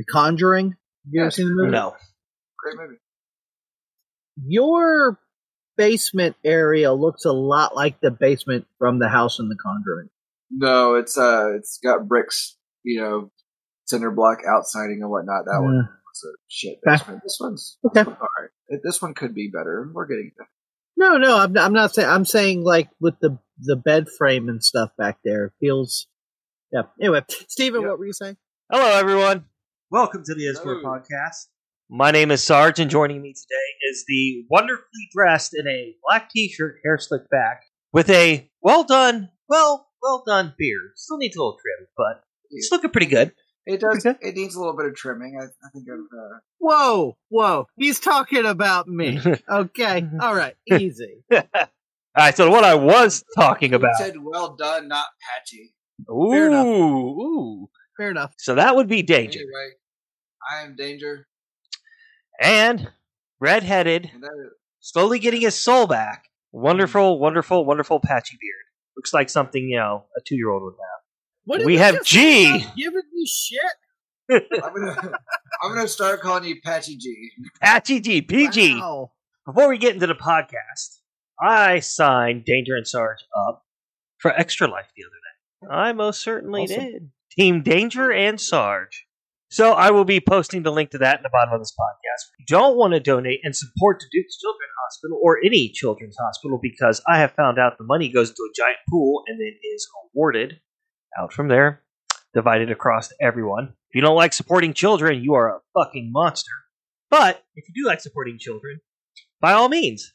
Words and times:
The 0.00 0.04
Conjuring. 0.10 0.68
Have 0.70 0.76
you 1.12 1.20
ever 1.22 1.30
seen 1.30 1.48
the 1.48 1.54
movie? 1.54 1.72
No. 1.72 1.94
Great 2.58 2.76
movie. 2.78 2.96
Your 4.46 5.18
basement 5.76 6.36
area 6.44 6.92
looks 6.92 7.24
a 7.26 7.32
lot 7.32 7.74
like 7.76 8.00
the 8.00 8.10
basement 8.10 8.66
from 8.78 8.98
the 8.98 9.08
house 9.08 9.38
in 9.38 9.48
The 9.50 9.56
Conjuring. 9.62 10.08
No, 10.50 10.94
it's 10.94 11.18
uh, 11.18 11.52
it's 11.56 11.78
got 11.82 12.08
bricks, 12.08 12.56
you 12.82 13.00
know, 13.00 13.30
cinder 13.84 14.10
block 14.10 14.38
outsiding 14.48 15.00
and 15.02 15.10
whatnot. 15.10 15.44
That 15.44 15.60
one 15.60 15.76
was 16.06 16.24
a 16.24 16.32
shit 16.48 16.78
Okay. 16.78 16.96
basement. 16.96 17.20
This 17.22 17.36
one's 17.38 17.76
Okay. 17.84 18.00
all 18.00 18.06
right. 18.40 18.80
This 18.82 19.02
one 19.02 19.12
could 19.14 19.34
be 19.34 19.50
better. 19.52 19.90
We're 19.92 20.06
getting 20.06 20.32
there. 20.38 20.48
No, 20.96 21.18
no, 21.18 21.36
I'm, 21.38 21.56
I'm 21.58 21.72
not 21.72 21.94
saying. 21.94 22.08
I'm 22.08 22.24
saying 22.24 22.64
like 22.64 22.88
with 23.00 23.18
the 23.20 23.38
the 23.58 23.76
bed 23.76 24.06
frame 24.16 24.48
and 24.48 24.64
stuff 24.64 24.90
back 24.96 25.18
there, 25.24 25.46
it 25.46 25.52
feels. 25.60 26.06
Yeah. 26.72 26.82
Anyway, 27.00 27.22
Stephen, 27.48 27.82
Yep. 27.82 27.90
what 27.90 27.98
were 27.98 28.06
you 28.06 28.12
saying? 28.12 28.36
Hello, 28.72 28.98
everyone. 28.98 29.44
Welcome 29.90 30.22
to 30.24 30.34
the 30.34 30.56
Hello. 30.62 30.80
Podcast. 30.84 31.48
My 31.88 32.12
name 32.12 32.30
is 32.30 32.44
Sarge, 32.44 32.78
and 32.78 32.88
joining 32.88 33.20
me 33.20 33.32
today 33.32 33.90
is 33.90 34.04
the 34.06 34.44
wonderfully 34.48 35.08
dressed 35.12 35.52
in 35.52 35.66
a 35.66 35.96
black 36.06 36.30
T-shirt, 36.30 36.76
hair 36.84 36.96
slicked 36.96 37.28
back, 37.28 37.62
with 37.92 38.08
a 38.08 38.48
well 38.62 38.84
done, 38.84 39.30
well, 39.48 39.88
well 40.00 40.22
done 40.24 40.54
beard. 40.56 40.92
Still 40.94 41.16
needs 41.18 41.34
a 41.34 41.40
little 41.40 41.58
trim, 41.60 41.88
but 41.96 42.22
it's 42.50 42.70
looking 42.70 42.90
pretty 42.90 43.08
good. 43.08 43.32
It 43.66 43.80
does. 43.80 44.06
Okay. 44.06 44.16
It 44.20 44.36
needs 44.36 44.54
a 44.54 44.60
little 44.60 44.76
bit 44.76 44.86
of 44.86 44.94
trimming. 44.94 45.36
I, 45.40 45.46
I 45.46 45.70
think. 45.72 45.86
I've, 45.92 45.98
uh, 45.98 46.38
Whoa, 46.58 47.16
whoa! 47.28 47.66
He's 47.76 47.98
talking 47.98 48.46
about 48.46 48.86
me. 48.86 49.18
Okay, 49.50 50.06
all 50.20 50.36
right, 50.36 50.54
easy. 50.70 51.24
All 51.32 52.24
right, 52.26 52.36
so 52.36 52.48
what 52.50 52.64
I 52.64 52.74
was 52.74 53.24
talking 53.36 53.70
you 53.70 53.76
about. 53.76 53.96
said 53.96 54.14
well 54.22 54.54
done, 54.56 54.86
not 54.88 55.06
patchy. 55.20 55.74
Ooh, 56.10 56.52
ooh. 56.52 57.70
Fair 58.00 58.10
enough. 58.10 58.32
So 58.38 58.54
that 58.54 58.74
would 58.76 58.88
be 58.88 59.02
danger. 59.02 59.40
Anyway, 59.40 59.72
I 60.50 60.64
am 60.64 60.74
danger, 60.74 61.26
And 62.40 62.88
redheaded, 63.40 64.10
and 64.14 64.22
that 64.22 64.30
is, 64.46 64.52
slowly 64.80 65.18
getting 65.18 65.42
his 65.42 65.54
soul 65.54 65.86
back. 65.86 66.24
Mm-hmm. 66.54 66.62
Wonderful, 66.62 67.18
wonderful, 67.18 67.66
wonderful 67.66 68.00
patchy 68.00 68.38
beard. 68.40 68.64
Looks 68.96 69.12
like 69.12 69.28
something 69.28 69.62
you 69.68 69.76
know 69.76 70.06
a 70.16 70.20
two 70.26 70.34
year 70.34 70.48
old 70.48 70.62
would 70.62 70.72
have. 70.72 71.00
What 71.44 71.66
We 71.66 71.76
have 71.76 72.02
G. 72.02 72.44
Giving 72.74 73.02
me 73.12 73.26
shit. 73.26 73.60
I'm 74.64 74.74
gonna. 74.74 75.12
I'm 75.62 75.74
gonna 75.74 75.86
start 75.86 76.22
calling 76.22 76.44
you 76.44 76.58
Patchy 76.64 76.96
G. 76.96 77.30
Patchy 77.60 78.00
G, 78.00 78.22
PG. 78.22 78.76
Wow. 78.76 79.10
Before 79.44 79.68
we 79.68 79.76
get 79.76 79.92
into 79.92 80.06
the 80.06 80.14
podcast, 80.14 81.00
I 81.38 81.80
signed 81.80 82.46
Danger 82.46 82.76
and 82.76 82.88
Sarge 82.88 83.18
up 83.46 83.62
for 84.16 84.30
Extra 84.30 84.68
Life 84.68 84.86
the 84.96 85.04
other 85.04 85.10
day. 85.10 85.76
I 85.88 85.92
most 85.92 86.22
certainly 86.22 86.62
Awesome. 86.62 86.76
did. 86.80 87.10
Team 87.30 87.62
Danger 87.62 88.12
and 88.12 88.40
Sarge. 88.40 89.06
So 89.50 89.72
I 89.72 89.90
will 89.90 90.04
be 90.04 90.20
posting 90.20 90.62
the 90.62 90.70
link 90.70 90.90
to 90.90 90.98
that 90.98 91.18
in 91.18 91.22
the 91.22 91.30
bottom 91.32 91.52
of 91.52 91.60
this 91.60 91.74
podcast. 91.78 92.28
If 92.28 92.40
you 92.40 92.46
don't 92.46 92.76
want 92.76 92.94
to 92.94 93.00
donate 93.00 93.40
and 93.42 93.54
support 93.54 93.98
the 93.98 94.06
Duke's 94.12 94.38
Children's 94.38 94.70
Hospital 94.84 95.18
or 95.20 95.38
any 95.44 95.70
children's 95.70 96.16
hospital 96.16 96.58
because 96.62 97.02
I 97.08 97.18
have 97.18 97.32
found 97.32 97.58
out 97.58 97.76
the 97.76 97.84
money 97.84 98.08
goes 98.08 98.30
into 98.30 98.48
a 98.48 98.54
giant 98.56 98.78
pool 98.88 99.24
and 99.26 99.40
then 99.40 99.52
is 99.74 99.88
awarded 100.14 100.60
out 101.18 101.32
from 101.32 101.48
there, 101.48 101.82
divided 102.32 102.70
across 102.70 103.12
everyone. 103.20 103.74
If 103.90 103.96
you 103.96 104.02
don't 104.02 104.16
like 104.16 104.32
supporting 104.32 104.72
children, 104.72 105.22
you 105.22 105.34
are 105.34 105.56
a 105.56 105.60
fucking 105.74 106.10
monster. 106.12 106.52
But 107.10 107.42
if 107.56 107.64
you 107.68 107.82
do 107.82 107.88
like 107.88 108.00
supporting 108.00 108.38
children, 108.38 108.78
by 109.40 109.52
all 109.52 109.68
means, 109.68 110.12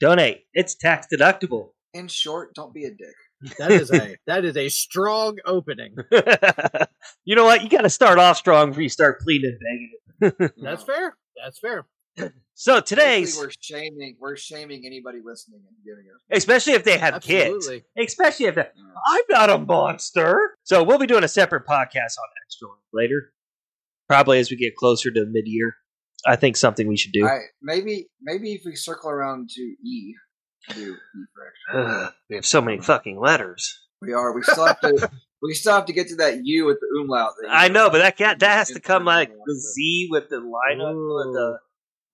donate. 0.00 0.44
It's 0.54 0.74
tax 0.74 1.06
deductible. 1.12 1.72
In 1.92 2.08
short, 2.08 2.54
don't 2.54 2.72
be 2.72 2.84
a 2.84 2.90
dick. 2.90 3.14
That 3.58 3.70
is 3.70 3.90
a 3.92 4.16
that 4.26 4.44
is 4.44 4.56
a 4.56 4.68
strong 4.68 5.38
opening. 5.46 5.96
you 7.24 7.36
know 7.36 7.44
what? 7.44 7.62
You 7.62 7.68
got 7.68 7.82
to 7.82 7.90
start 7.90 8.18
off 8.18 8.36
strong 8.36 8.70
before 8.70 8.82
you 8.82 8.88
start 8.88 9.20
pleading 9.20 9.56
and 10.20 10.30
begging. 10.30 10.50
That's 10.62 10.82
fair. 10.82 11.16
That's 11.42 11.58
fair. 11.58 11.86
So 12.54 12.80
today's, 12.80 13.38
Basically, 13.38 13.46
we're 13.46 13.52
shaming. 13.60 14.16
We're 14.20 14.36
shaming 14.36 14.82
anybody 14.84 15.20
listening 15.24 15.62
and 15.66 15.76
giving 15.82 16.04
us. 16.14 16.20
especially 16.30 16.74
if 16.74 16.84
they 16.84 16.98
have 16.98 17.22
kids, 17.22 17.70
especially 17.96 18.46
if 18.46 18.56
they, 18.56 18.66
I'm 19.06 19.22
not 19.30 19.48
a 19.48 19.56
monster. 19.58 20.56
So 20.64 20.82
we'll 20.82 20.98
be 20.98 21.06
doing 21.06 21.24
a 21.24 21.28
separate 21.28 21.66
podcast 21.66 22.18
on 22.18 22.28
Extra 22.44 22.68
Life 22.68 22.78
later, 22.92 23.32
probably 24.08 24.40
as 24.40 24.50
we 24.50 24.58
get 24.58 24.76
closer 24.76 25.10
to 25.10 25.24
mid-year. 25.30 25.72
I 26.26 26.36
think 26.36 26.58
something 26.58 26.86
we 26.86 26.98
should 26.98 27.12
do. 27.12 27.26
I, 27.26 27.38
maybe, 27.62 28.08
maybe 28.20 28.52
if 28.52 28.62
we 28.66 28.76
circle 28.76 29.08
around 29.08 29.48
to 29.50 29.62
E, 29.62 30.14
do 30.68 30.94
E 30.94 31.24
for 31.34 31.46
extra. 31.46 32.04
Ugh, 32.04 32.12
we 32.28 32.36
have 32.36 32.46
so 32.46 32.60
many 32.60 32.80
fucking 32.80 33.18
letters. 33.18 33.80
We 34.00 34.12
are. 34.12 34.32
We 34.32 34.42
still 34.42 34.66
have 34.66 34.80
to. 34.80 35.10
we 35.42 35.54
still 35.54 35.74
have 35.74 35.86
to 35.86 35.92
get 35.92 36.08
to 36.08 36.16
that 36.16 36.40
U 36.44 36.66
with 36.66 36.78
the 36.80 37.00
umlaut. 37.00 37.32
I 37.48 37.68
know, 37.68 37.90
but 37.90 38.16
that 38.18 38.38
that 38.38 38.42
has 38.42 38.70
to 38.70 38.80
come 38.80 39.04
like 39.04 39.30
the. 39.30 39.54
Z 39.54 40.08
with 40.10 40.28
the 40.28 40.36
lineup 40.36 41.16
with 41.16 41.34
the, 41.34 41.58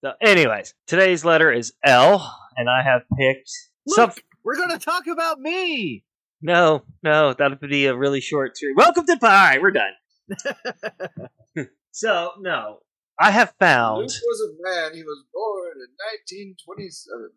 the. 0.03 0.17
Anyways, 0.21 0.75
today's 0.87 1.25
letter 1.25 1.53
is 1.53 1.73
L, 1.84 2.37
and 2.57 2.69
I 2.69 2.83
have 2.83 3.03
picked 3.17 3.51
some. 3.89 4.12
We're 4.45 4.57
gonna 4.57 4.78
talk 4.78 5.07
about 5.07 5.41
me. 5.41 6.05
No, 6.43 6.83
no, 7.03 7.33
that 7.33 7.61
would 7.61 7.71
be 7.71 7.87
a 7.87 7.97
really 7.97 8.21
short 8.21 8.57
series. 8.57 8.77
Welcome 8.77 9.07
to 9.07 9.17
Pie. 9.17 9.59
We're 9.59 9.73
done. 9.73 9.93
So 11.97 12.33
no, 12.41 12.81
I 13.19 13.31
have 13.31 13.55
found. 13.59 14.01
Luke 14.01 14.11
was 14.27 14.43
a 14.43 14.53
man. 14.69 14.95
He 14.95 15.03
was 15.03 15.25
born 15.33 15.77
in 15.77 15.89
1927. 16.61 17.31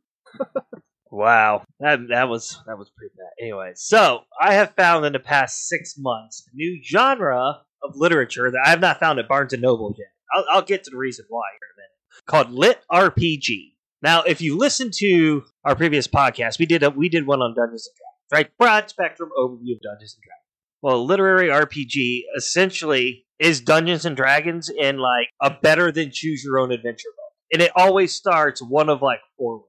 Wow, 1.12 1.64
that 1.80 2.00
that 2.10 2.30
was 2.30 2.62
that 2.68 2.78
was 2.78 2.92
pretty 2.92 3.14
bad. 3.18 3.32
Anyway, 3.42 3.72
so 3.76 4.22
I 4.40 4.54
have 4.54 4.76
found 4.76 5.06
in 5.06 5.14
the 5.14 5.20
past 5.20 5.68
six 5.68 5.96
months 5.98 6.44
a 6.52 6.56
new 6.56 6.80
genre 6.84 7.62
of 7.84 7.96
literature 7.96 8.52
that 8.52 8.62
I 8.64 8.70
have 8.70 8.82
not 8.82 9.00
found 9.00 9.18
at 9.20 9.28
Barnes 9.28 9.54
and 9.54 9.62
Noble 9.62 9.96
yet. 9.98 10.10
I'll, 10.36 10.46
I'll 10.58 10.62
get 10.62 10.84
to 10.84 10.92
the 10.92 10.98
reason 10.98 11.26
why 11.30 11.42
here 11.54 11.68
in 11.68 11.74
a 11.74 11.80
minute. 11.82 12.26
Called 12.28 12.52
Lit 12.52 12.82
RPG. 12.92 13.74
Now, 14.02 14.22
if 14.22 14.42
you 14.42 14.58
listen 14.58 14.92
to 14.98 15.44
our 15.66 15.76
previous 15.76 16.08
podcast, 16.08 16.60
we 16.60 16.66
did 16.66 16.84
a, 16.84 16.90
we 16.90 17.10
did 17.10 17.26
one 17.26 17.42
on 17.42 17.56
Dungeons 17.56 17.88
and 17.88 17.96
Dragons, 17.98 18.32
right? 18.32 18.58
Broad 18.58 18.90
spectrum 18.90 19.30
overview 19.38 19.76
of 19.76 19.82
Dungeons 19.82 20.16
and 20.16 20.24
Dragons. 20.24 20.40
Well, 20.82 21.06
literary 21.06 21.50
RPG 21.50 22.22
essentially 22.38 23.26
is 23.40 23.62
Dungeons 23.62 24.06
and 24.06 24.16
Dragons 24.16 24.70
in 24.70 24.98
like 24.98 25.28
a 25.42 25.50
better 25.50 25.92
than 25.92 26.12
choose 26.12 26.44
your 26.44 26.60
own 26.60 26.72
adventure 26.72 27.10
book, 27.16 27.34
and 27.52 27.62
it 27.62 27.72
always 27.76 28.14
starts 28.14 28.62
one 28.62 28.90
of 28.90 29.02
like 29.02 29.20
four 29.38 29.64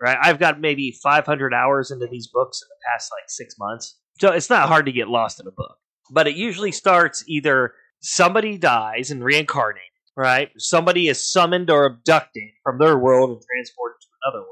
right? 0.00 0.16
I've 0.20 0.38
got 0.38 0.60
maybe 0.60 0.96
500 1.02 1.54
hours 1.54 1.90
into 1.90 2.06
these 2.10 2.28
books 2.28 2.62
in 2.62 2.68
the 2.68 2.80
past 2.90 3.10
like 3.12 3.28
six 3.28 3.54
months. 3.58 3.98
So 4.20 4.32
it's 4.32 4.50
not 4.50 4.68
hard 4.68 4.86
to 4.86 4.92
get 4.92 5.08
lost 5.08 5.40
in 5.40 5.46
a 5.46 5.52
book. 5.52 5.76
But 6.10 6.26
it 6.26 6.36
usually 6.36 6.72
starts 6.72 7.24
either 7.28 7.74
somebody 8.00 8.58
dies 8.58 9.10
and 9.10 9.22
reincarnated, 9.22 9.82
right? 10.16 10.50
Somebody 10.58 11.08
is 11.08 11.30
summoned 11.30 11.70
or 11.70 11.86
abducted 11.86 12.50
from 12.64 12.78
their 12.78 12.98
world 12.98 13.30
and 13.30 13.40
transported 13.40 14.00
to 14.00 14.08
another 14.24 14.40
world. 14.40 14.48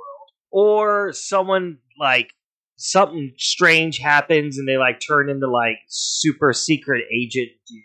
Or 0.50 1.12
someone 1.12 1.78
like 1.98 2.32
something 2.76 3.32
strange 3.36 3.98
happens 3.98 4.58
and 4.58 4.68
they 4.68 4.78
like 4.78 5.00
turn 5.06 5.28
into 5.28 5.50
like 5.50 5.78
super 5.88 6.52
secret 6.52 7.04
agent 7.12 7.48
dude. 7.66 7.82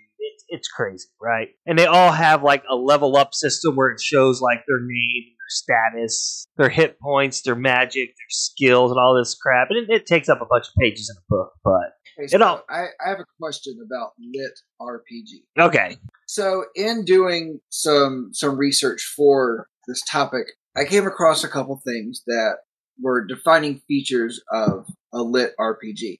It, 0.53 0.57
it's 0.57 0.67
crazy, 0.67 1.07
right? 1.21 1.49
And 1.65 1.77
they 1.77 1.85
all 1.85 2.11
have 2.11 2.43
like 2.43 2.63
a 2.69 2.75
level 2.75 3.17
up 3.17 3.33
system 3.33 3.75
where 3.75 3.89
it 3.89 3.99
shows 4.01 4.41
like 4.41 4.59
their 4.67 4.79
name, 4.81 5.23
their 5.25 5.49
status, 5.49 6.45
their 6.57 6.69
hit 6.69 6.99
points, 6.99 7.41
their 7.41 7.55
magic, 7.55 8.09
their 8.09 8.29
skills, 8.29 8.91
and 8.91 8.99
all 8.99 9.15
this 9.17 9.35
crap. 9.35 9.67
And 9.69 9.89
it, 9.89 9.93
it 10.01 10.05
takes 10.05 10.29
up 10.29 10.41
a 10.41 10.45
bunch 10.45 10.65
of 10.67 10.73
pages 10.79 11.09
in 11.09 11.17
a 11.21 11.25
book, 11.29 11.51
but 11.63 11.91
Hey, 12.17 12.25
It 12.25 12.29
Scott, 12.29 12.41
all- 12.41 12.63
I, 12.69 12.85
I 13.03 13.09
have 13.09 13.19
a 13.19 13.25
question 13.41 13.75
about 13.85 14.11
lit 14.19 14.51
RPG. 14.81 15.65
okay. 15.67 15.97
So, 16.27 16.65
in 16.75 17.05
doing 17.05 17.59
some 17.69 18.29
some 18.33 18.57
research 18.57 19.13
for 19.15 19.67
this 19.87 20.01
topic, 20.09 20.45
I 20.77 20.85
came 20.85 21.05
across 21.07 21.43
a 21.43 21.47
couple 21.49 21.79
things 21.85 22.21
that 22.27 22.57
were 23.01 23.25
defining 23.25 23.81
features 23.87 24.41
of 24.51 24.87
a 25.13 25.21
lit 25.23 25.53
RPG. 25.59 26.19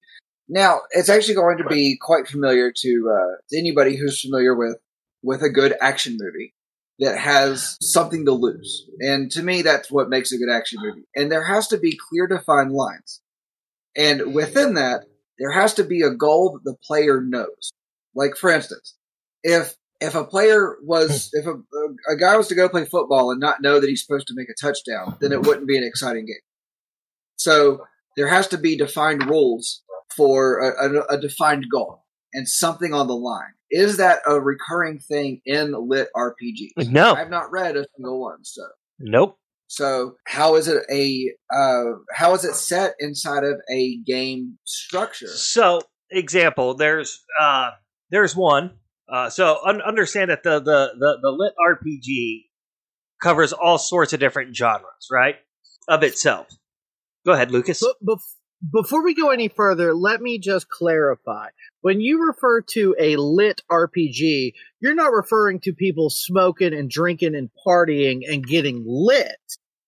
Now, 0.54 0.82
it's 0.92 1.10
actually 1.10 1.34
going 1.34 1.58
to 1.58 1.64
be 1.64 1.98
quite 2.00 2.28
familiar 2.28 2.72
to, 2.72 3.12
uh, 3.12 3.36
to 3.50 3.58
anybody 3.58 3.96
who's 3.96 4.22
familiar 4.22 4.56
with 4.56 4.78
with 5.24 5.42
a 5.42 5.50
good 5.50 5.74
action 5.82 6.16
movie 6.20 6.54
that 7.00 7.18
has 7.18 7.76
something 7.82 8.24
to 8.26 8.34
lose. 8.34 8.86
And 9.00 9.32
to 9.32 9.42
me, 9.42 9.64
that's 9.64 9.90
what 9.90 10.10
makes 10.10 10.32
a 10.32 10.38
good 10.38 10.52
action 10.54 10.80
movie. 10.84 11.08
And 11.16 11.32
there 11.32 11.44
has 11.44 11.70
to 11.70 11.78
be 11.78 11.98
clear 11.98 12.28
defined 12.28 12.72
lines. 12.72 13.22
And 13.98 14.36
within 14.36 14.76
that, 14.76 15.06
there 15.40 15.52
has 15.52 15.74
to 15.76 15.84
be 15.84 16.04
a 16.04 16.12
goal 16.12 16.52
that 16.54 16.70
the 16.70 16.78
player 16.86 17.20
knows. 17.20 17.72
Like, 18.14 18.36
for 18.36 18.52
instance, 18.52 18.96
if 19.44 19.76
if 20.02 20.14
a 20.14 20.24
player 20.24 20.76
was 20.84 21.32
if 21.34 21.48
a, 21.48 21.56
a 22.12 22.16
guy 22.16 22.38
was 22.38 22.48
to 22.50 22.56
go 22.56 22.70
play 22.70 22.86
football 22.86 23.32
and 23.32 23.40
not 23.40 23.62
know 23.64 23.80
that 23.80 23.90
he's 23.90 24.06
supposed 24.06 24.28
to 24.28 24.36
make 24.36 24.50
a 24.50 24.62
touchdown, 24.62 25.18
then 25.20 25.32
it 25.32 25.42
wouldn't 25.42 25.68
be 25.68 25.80
an 25.80 25.84
exciting 25.84 26.28
game. 26.28 26.36
So 27.38 27.86
there 28.18 28.28
has 28.28 28.48
to 28.50 28.58
be 28.60 28.78
defined 28.78 29.26
rules 29.28 29.82
for 30.16 30.60
a, 30.60 30.90
a, 30.90 31.16
a 31.16 31.22
defined 31.22 31.66
goal 31.72 32.04
and 32.34 32.48
something 32.48 32.94
on 32.94 33.08
the 33.08 33.16
line. 33.16 33.54
Is 33.72 33.98
that 33.98 34.20
a 34.28 34.40
recurring 34.40 35.00
thing 35.00 35.42
in 35.46 35.74
lit 35.88 36.10
RPGs? 36.16 36.90
No. 36.90 37.14
I've 37.16 37.30
not 37.30 37.52
read 37.52 37.76
a 37.76 37.86
single 37.96 38.22
one. 38.22 38.44
So 38.44 38.64
Nope. 39.00 39.38
so 39.68 40.16
how 40.28 40.56
is 40.56 40.68
it 40.68 40.84
a 40.92 41.32
uh, 41.54 41.84
how 42.14 42.34
is 42.36 42.46
it 42.46 42.54
set 42.56 42.94
inside 43.00 43.44
of 43.44 43.60
a 43.72 43.98
game 44.06 44.58
structure? 44.66 45.28
So, 45.28 45.82
example, 46.12 46.76
there's 46.76 47.24
uh 47.40 47.72
there's 48.12 48.36
one. 48.36 48.78
Uh, 49.12 49.30
so 49.30 49.58
un- 49.66 49.82
understand 49.82 50.30
that 50.30 50.44
the, 50.44 50.60
the 50.60 50.92
the 50.98 51.18
the 51.22 51.30
lit 51.30 51.54
RPG 51.68 52.44
covers 53.22 53.54
all 53.54 53.78
sorts 53.78 54.14
of 54.14 54.20
different 54.20 54.56
genres, 54.56 55.08
right? 55.12 55.36
Of 55.88 56.04
itself. 56.04 56.48
Go 57.26 57.34
ahead, 57.34 57.52
Lucas. 57.52 57.82
But 57.82 57.96
bef- 58.16 58.36
before 58.72 59.04
we 59.04 59.14
go 59.14 59.30
any 59.32 59.48
further, 59.48 59.94
let 59.94 60.22
me 60.22 60.40
just 60.40 60.70
clarify. 60.70 61.50
When 61.82 62.00
you 62.00 62.26
refer 62.26 62.62
to 62.72 62.96
a 63.00 63.16
lit 63.18 63.62
RPG, 63.70 64.54
you're 64.80 64.96
not 64.96 65.12
referring 65.12 65.60
to 65.62 65.74
people 65.74 66.10
smoking 66.10 66.74
and 66.74 66.90
drinking 66.90 67.36
and 67.36 67.50
partying 67.66 68.22
and 68.28 68.46
getting 68.46 68.84
lit. 68.88 69.38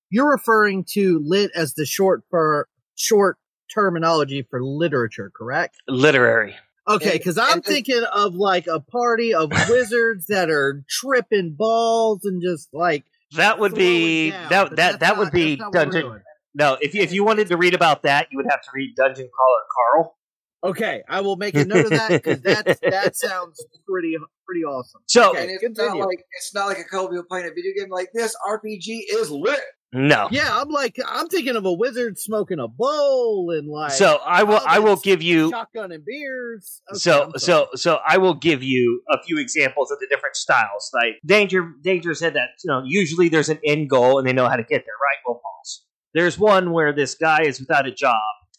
You're 0.10 0.32
referring 0.32 0.86
to 0.94 1.22
lit 1.24 1.52
as 1.56 1.74
the 1.74 1.86
short 1.86 2.24
for 2.30 2.68
short 2.96 3.38
terminology 3.74 4.46
for 4.50 4.64
literature, 4.64 5.32
correct? 5.36 5.76
Literary. 5.88 6.56
Okay, 6.88 7.14
because 7.14 7.38
I'm 7.38 7.54
and- 7.54 7.66
thinking 7.66 8.04
of 8.14 8.36
like 8.36 8.68
a 8.68 8.80
party 8.80 9.34
of 9.34 9.52
wizards 9.70 10.28
that 10.28 10.50
are 10.50 10.84
tripping 10.90 11.56
balls 11.58 12.22
and 12.26 12.42
just 12.44 12.70
like 12.74 13.06
That 13.36 13.58
would 13.60 13.74
be 13.74 14.32
down, 14.32 14.50
that 14.50 14.70
but 14.70 14.76
that 14.76 14.78
that's 14.78 14.98
that 15.00 15.18
would 15.18 15.24
not- 15.26 15.34
be 15.34 15.56
that's 15.56 15.60
not 15.62 15.74
dungeon. 15.74 16.22
Doing. 16.58 16.70
No, 16.72 16.78
if 16.82 16.94
you, 16.96 17.02
if 17.02 17.12
you 17.12 17.24
wanted 17.24 17.48
to 17.50 17.58
read 17.58 17.74
about 17.74 18.04
that, 18.04 18.28
you 18.32 18.38
would 18.38 18.48
have 18.50 18.62
to 18.62 18.70
read 18.74 18.96
Dungeon 18.96 19.30
Crawler 19.34 19.64
Carl. 19.76 20.18
Okay, 20.64 21.04
I 21.08 21.22
will 21.22 21.36
make 21.36 21.54
a 21.56 21.64
note 21.66 21.86
of 21.86 21.92
that 21.92 22.10
because 22.10 22.42
that 22.42 22.66
that 22.82 23.16
sounds 23.16 23.64
pretty 23.88 24.16
pretty 24.48 24.64
awesome. 24.64 25.02
So 25.06 25.30
Okay. 25.32 25.42
and 25.44 25.52
it's 25.52 25.62
continue. 25.62 26.00
not 26.00 26.08
like 26.08 26.24
it's 26.32 26.54
not 26.56 26.66
like 26.68 26.80
a 26.80 26.84
couple 26.84 27.10
people 27.10 27.24
playing 27.30 27.46
a 27.46 27.50
video 27.54 27.72
game 27.78 27.90
like 27.92 28.10
this. 28.16 28.36
RPG 28.50 29.02
is 29.14 29.30
lit. 29.30 29.60
no. 29.94 30.28
Yeah, 30.32 30.50
I'm 30.50 30.70
like 30.70 30.96
I'm 31.08 31.28
thinking 31.28 31.56
of 31.56 31.66
a 31.66 31.72
wizard 31.74 32.18
smoking 32.18 32.58
a 32.60 32.68
bowl 32.68 33.52
and 33.56 33.70
like 33.70 33.92
So 33.92 34.18
I 34.26 34.42
will 34.42 34.60
I 34.66 34.80
will 34.80 34.96
give 34.96 35.22
you 35.22 35.52
shotgun 35.52 35.92
and 35.92 36.04
beers. 36.04 36.82
Okay, 36.92 36.98
so 36.98 37.32
so 37.38 37.68
so 37.76 38.00
I 38.08 38.18
will 38.18 38.34
give 38.34 38.64
you 38.64 39.04
a 39.12 39.22
few 39.24 39.38
examples 39.38 39.92
of 39.92 40.00
the 40.00 40.08
different 40.10 40.36
styles. 40.36 40.90
Like 40.96 41.20
Danger 41.24 41.74
Danger 41.84 42.16
said 42.16 42.34
that 42.34 42.50
you 42.64 42.72
know 42.72 42.82
usually 42.84 43.30
there's 43.30 43.50
an 43.50 43.60
end 43.64 43.88
goal 43.88 44.18
and 44.18 44.28
they 44.28 44.34
know 44.34 44.48
how 44.50 44.56
to 44.56 44.64
get 44.64 44.84
there, 44.84 44.96
right? 45.00 45.20
Well, 45.28 45.40
false. 45.44 45.85
There's 46.16 46.40
one 46.40 46.72
where 46.72 46.94
this 46.94 47.14
guy 47.14 47.44
is 47.44 47.60
without 47.60 47.86
a 47.86 47.92
job 47.92 48.16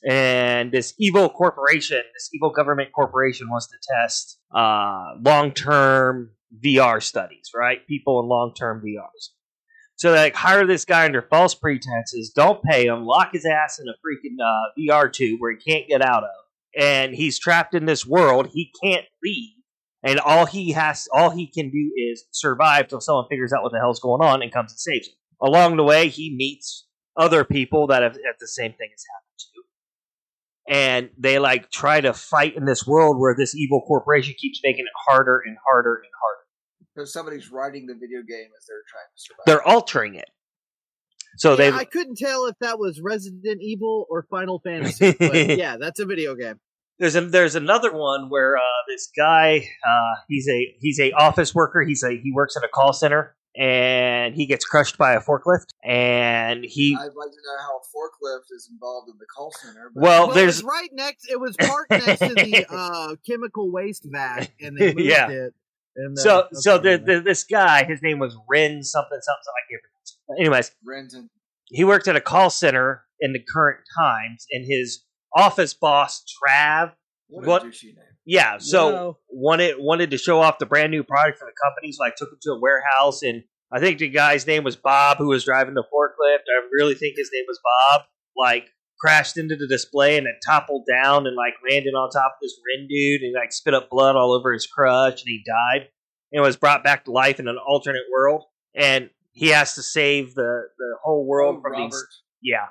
and 0.09 0.71
this 0.71 0.95
evil 0.99 1.29
corporation, 1.29 2.03
this 2.15 2.29
evil 2.33 2.51
government 2.51 2.91
corporation 2.93 3.49
wants 3.49 3.67
to 3.69 3.77
test 3.99 4.39
uh, 4.55 5.15
long-term 5.25 6.31
VR 6.65 7.03
studies, 7.03 7.51
right? 7.55 7.85
People 7.89 8.21
in 8.21 8.29
long-term 8.29 8.83
VRs. 8.87 9.31
So 9.97 10.13
they 10.13 10.19
like, 10.19 10.35
hire 10.35 10.67
this 10.67 10.85
guy 10.85 11.07
under 11.07 11.23
false 11.23 11.55
pretenses, 11.55 12.31
don't 12.37 12.63
pay 12.63 12.87
him, 12.87 13.07
lock 13.07 13.31
his 13.33 13.47
ass 13.47 13.81
in 13.81 13.87
a 13.89 13.93
freaking 13.93 14.37
uh, 14.45 14.79
VR 14.79 15.11
tube 15.11 15.41
where 15.41 15.57
he 15.57 15.73
can't 15.73 15.89
get 15.89 16.03
out 16.03 16.25
of 16.25 16.31
and 16.77 17.15
he's 17.15 17.39
trapped 17.39 17.75
in 17.75 17.87
this 17.87 18.07
world. 18.07 18.51
He 18.53 18.71
can't 18.83 19.07
leave, 19.25 19.55
and 20.03 20.21
all 20.21 20.47
he 20.47 20.73
has, 20.73 21.09
all 21.13 21.31
he 21.31 21.51
can 21.51 21.71
do 21.71 21.93
is 21.97 22.25
survive 22.31 22.89
till 22.89 23.01
someone 23.01 23.25
figures 23.31 23.53
out 23.53 23.63
what 23.63 23.73
the 23.73 23.79
hell's 23.79 24.01
going 24.01 24.23
on 24.23 24.43
and 24.43 24.53
comes 24.53 24.73
and 24.73 24.79
saves 24.79 25.09
him. 25.09 25.15
Along 25.41 25.77
the 25.77 25.85
way, 25.85 26.09
he 26.09 26.35
meets 26.37 26.86
other 27.17 27.45
people 27.45 27.87
that 27.89 28.03
have 28.03 28.15
that 28.15 28.37
the 28.41 28.49
same 28.49 28.73
thing 28.73 28.89
has 28.91 29.05
happened 29.15 29.39
to, 29.55 30.73
and 30.73 31.11
they 31.19 31.39
like 31.39 31.71
try 31.71 32.01
to 32.01 32.13
fight 32.13 32.57
in 32.57 32.65
this 32.65 32.87
world 32.87 33.19
where 33.19 33.35
this 33.37 33.55
evil 33.55 33.83
corporation 33.87 34.35
keeps 34.39 34.61
making 34.65 34.85
it 34.85 34.93
harder 35.09 35.43
and 35.45 35.57
harder 35.69 35.95
and 35.95 36.11
harder. 36.21 36.43
So 36.97 37.05
somebody's 37.05 37.51
writing 37.53 37.87
the 37.87 37.95
video 37.95 38.21
game 38.27 38.49
as 38.57 38.67
they're 38.67 38.83
trying 38.89 39.05
to 39.15 39.21
survive. 39.21 39.45
They're 39.47 39.69
altering 39.69 40.15
it. 40.15 40.31
So 41.37 41.51
Yeah, 41.51 41.57
they 41.57 41.73
I 41.73 41.85
couldn't 41.85 42.17
tell 42.17 42.47
if 42.47 42.57
that 42.61 42.79
was 42.79 43.01
Resident 43.03 43.61
Evil 43.61 44.07
or 44.09 44.27
Final 44.31 44.61
Fantasy, 44.65 45.15
but 45.19 45.35
yeah, 45.59 45.77
that's 45.79 46.01
a 46.01 46.07
video 46.07 46.35
game. 46.35 46.59
there's 46.99 47.15
a, 47.15 47.21
there's 47.21 47.55
another 47.55 47.93
one 47.93 48.31
where 48.31 48.57
uh, 48.57 48.61
this 48.89 49.11
guy 49.15 49.59
uh, 49.59 50.21
he's 50.29 50.49
a 50.49 50.75
he's 50.81 50.99
a 50.99 51.13
office 51.13 51.55
worker 51.55 51.83
he's 51.87 52.03
a 52.03 52.17
he 52.17 52.33
works 52.35 52.57
at 52.57 52.65
a 52.65 52.69
call 52.69 52.95
center 52.95 53.37
and 53.59 54.35
he 54.35 54.47
gets 54.47 54.65
crushed 54.65 54.99
by 54.99 55.15
a 55.15 55.21
forklift 55.21 55.67
and 55.85 56.65
he 56.65 56.97
I'd 56.99 57.05
like 57.05 57.31
to 57.31 57.37
know 57.45 57.59
how 57.61 57.79
a 57.79 57.81
forklift 57.81 58.45
is 58.55 58.69
involved 58.71 59.09
in 59.11 59.17
the 59.19 59.27
call 59.27 59.53
center. 59.53 59.91
But 59.95 60.03
well, 60.03 60.27
well, 60.27 60.35
there's 60.35 60.61
it 60.61 60.65
was 60.65 60.73
right 60.75 60.91
next. 60.93 61.31
It 61.31 61.41
was 61.41 61.57
parked 61.57 61.91
next 61.91 62.21
to 62.21 62.35
the 62.35 62.67
uh, 62.71 63.17
chemical 63.27 63.71
waste 63.73 64.07
vat, 64.11 64.51
and 64.61 64.77
they 64.77 64.87
moved 64.95 65.01
Yeah. 65.01 65.31
it. 65.31 65.55
And, 65.99 66.19
uh, 66.19 66.21
so 66.21 66.47
so 66.53 66.79
the, 66.79 66.99
the, 66.99 67.21
this 67.21 67.45
guy 67.45 67.85
his 67.85 68.03
name 68.03 68.19
was 68.19 68.37
Ren 68.49 68.83
something 68.83 69.19
something 69.21 69.53
I 69.55 69.63
can't 69.71 69.83
pronounce. 69.83 70.41
Anyways, 70.41 70.73
Renton, 70.85 71.31
he 71.67 71.85
worked 71.85 72.07
at 72.09 72.17
a 72.17 72.21
call 72.21 72.51
center 72.51 73.05
in 73.21 73.33
the 73.33 73.41
current 73.55 73.81
times 73.99 74.45
and 74.53 74.65
his 74.67 75.03
office 75.35 75.73
boss 75.73 76.23
Trav 76.45 76.93
what, 77.29 77.47
What- 77.47 77.63
a 77.63 77.67
douchey 77.67 77.85
name. 77.87 78.05
Yeah, 78.27 78.59
so 78.59 78.91
No. 78.91 79.19
wanted 79.31 79.77
wanted 79.79 80.11
to 80.11 80.19
show 80.19 80.41
off 80.41 80.59
the 80.59 80.67
brand 80.67 80.91
new 80.91 81.05
product 81.05 81.39
for 81.39 81.47
the 81.47 81.55
company, 81.65 81.93
so 81.93 82.05
I 82.05 82.11
took 82.11 82.31
him 82.31 82.39
to 82.43 82.51
a 82.53 82.61
warehouse, 82.61 83.23
and 83.23 83.45
I 83.73 83.81
think 83.81 83.99
the 83.99 84.09
guy's 84.09 84.47
name 84.47 84.65
was 84.65 84.77
Bob, 84.77 85.19
who 85.19 85.29
was 85.29 85.45
driving 85.45 85.75
the 85.75 85.85
forklift. 85.85 86.41
I 86.49 86.67
really 86.73 86.95
think 86.95 87.17
his 87.17 87.31
name 87.33 87.45
was 87.49 87.61
Bob. 87.63 88.03
Like 88.37 88.69
crashed 89.01 89.37
into 89.37 89.57
the 89.57 89.67
display 89.69 90.17
and 90.17 90.27
it 90.27 90.35
toppled 90.47 90.85
down 90.91 91.27
and 91.27 91.37
like 91.37 91.55
landed 91.69 91.95
on 91.95 92.09
top 92.11 92.33
of 92.33 92.39
this 92.43 92.59
Ren 92.67 92.87
dude 92.89 93.21
and 93.23 93.35
like 93.35 93.53
spit 93.53 93.75
up 93.75 93.91
blood 93.91 94.17
all 94.17 94.33
over 94.33 94.53
his 94.53 94.67
crutch, 94.67 95.21
and 95.23 95.29
he 95.29 95.45
died 95.47 95.89
and 96.33 96.43
was 96.43 96.57
brought 96.57 96.83
back 96.83 97.05
to 97.05 97.13
life 97.13 97.39
in 97.39 97.47
an 97.49 97.59
alternate 97.59 98.05
world, 98.13 98.45
and 98.75 99.11
he 99.33 99.49
has 99.49 99.75
to 99.75 99.83
save 99.83 100.35
the 100.35 100.63
the 100.79 100.97
whole 101.05 101.25
world 101.27 101.57
Oh, 101.59 101.63
from 101.63 101.77
these 101.81 102.05
yeah. 102.43 102.67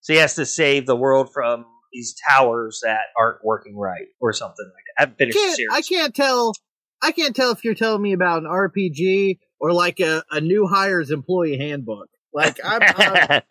So 0.00 0.14
he 0.14 0.18
has 0.20 0.34
to 0.36 0.46
save 0.46 0.86
the 0.86 0.96
world 0.96 1.30
from 1.32 1.66
these 1.92 2.14
towers 2.28 2.80
that 2.84 3.00
aren't 3.18 3.44
working 3.44 3.76
right 3.76 4.06
or 4.20 4.32
something 4.32 4.66
like 4.66 4.84
that. 4.84 4.94
I 4.98 5.02
haven't 5.02 5.18
finished 5.18 5.38
can't. 5.38 5.72
I 5.72 5.82
can't 5.82 6.14
tell. 6.14 6.52
I 7.02 7.12
can't 7.12 7.34
tell 7.34 7.52
if 7.52 7.64
you're 7.64 7.74
telling 7.74 8.02
me 8.02 8.12
about 8.12 8.42
an 8.42 8.48
RPG 8.48 9.38
or 9.60 9.72
like 9.72 10.00
a, 10.00 10.24
a 10.30 10.40
new 10.40 10.66
hires 10.66 11.10
employee 11.10 11.58
handbook. 11.58 12.08
Like 12.32 12.58
I'm, 12.64 12.80
I'm 12.82 13.42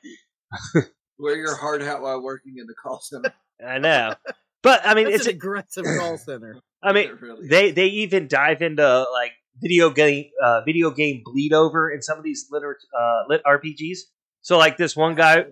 Wear 1.20 1.36
your 1.36 1.56
hard 1.56 1.82
hat 1.82 2.02
while 2.02 2.22
working 2.22 2.56
in 2.58 2.68
the 2.68 2.76
call 2.76 3.00
center. 3.02 3.34
I 3.66 3.80
know. 3.80 4.14
But 4.62 4.82
I 4.86 4.94
mean 4.94 5.06
that's 5.06 5.18
it's 5.18 5.28
an 5.28 5.36
aggressive 5.36 5.86
call 5.98 6.18
center. 6.26 6.60
I 6.84 6.94
mean 6.94 7.18
really 7.20 7.48
they 7.48 7.72
they 7.72 7.88
even 7.88 8.28
dive 8.28 8.62
into 8.62 9.06
like 9.12 9.32
video 9.62 9.90
game 9.90 10.26
uh, 10.44 10.62
video 10.66 10.92
game 10.92 11.22
bleed 11.26 11.54
over 11.54 11.90
in 11.90 12.02
some 12.02 12.18
of 12.18 12.24
these 12.24 12.48
lit 12.52 12.64
uh, 12.64 13.24
lit 13.28 13.42
RPGs. 13.44 14.00
So 14.42 14.58
like 14.58 14.78
this 14.78 14.96
one 14.96 15.16
guy 15.16 15.46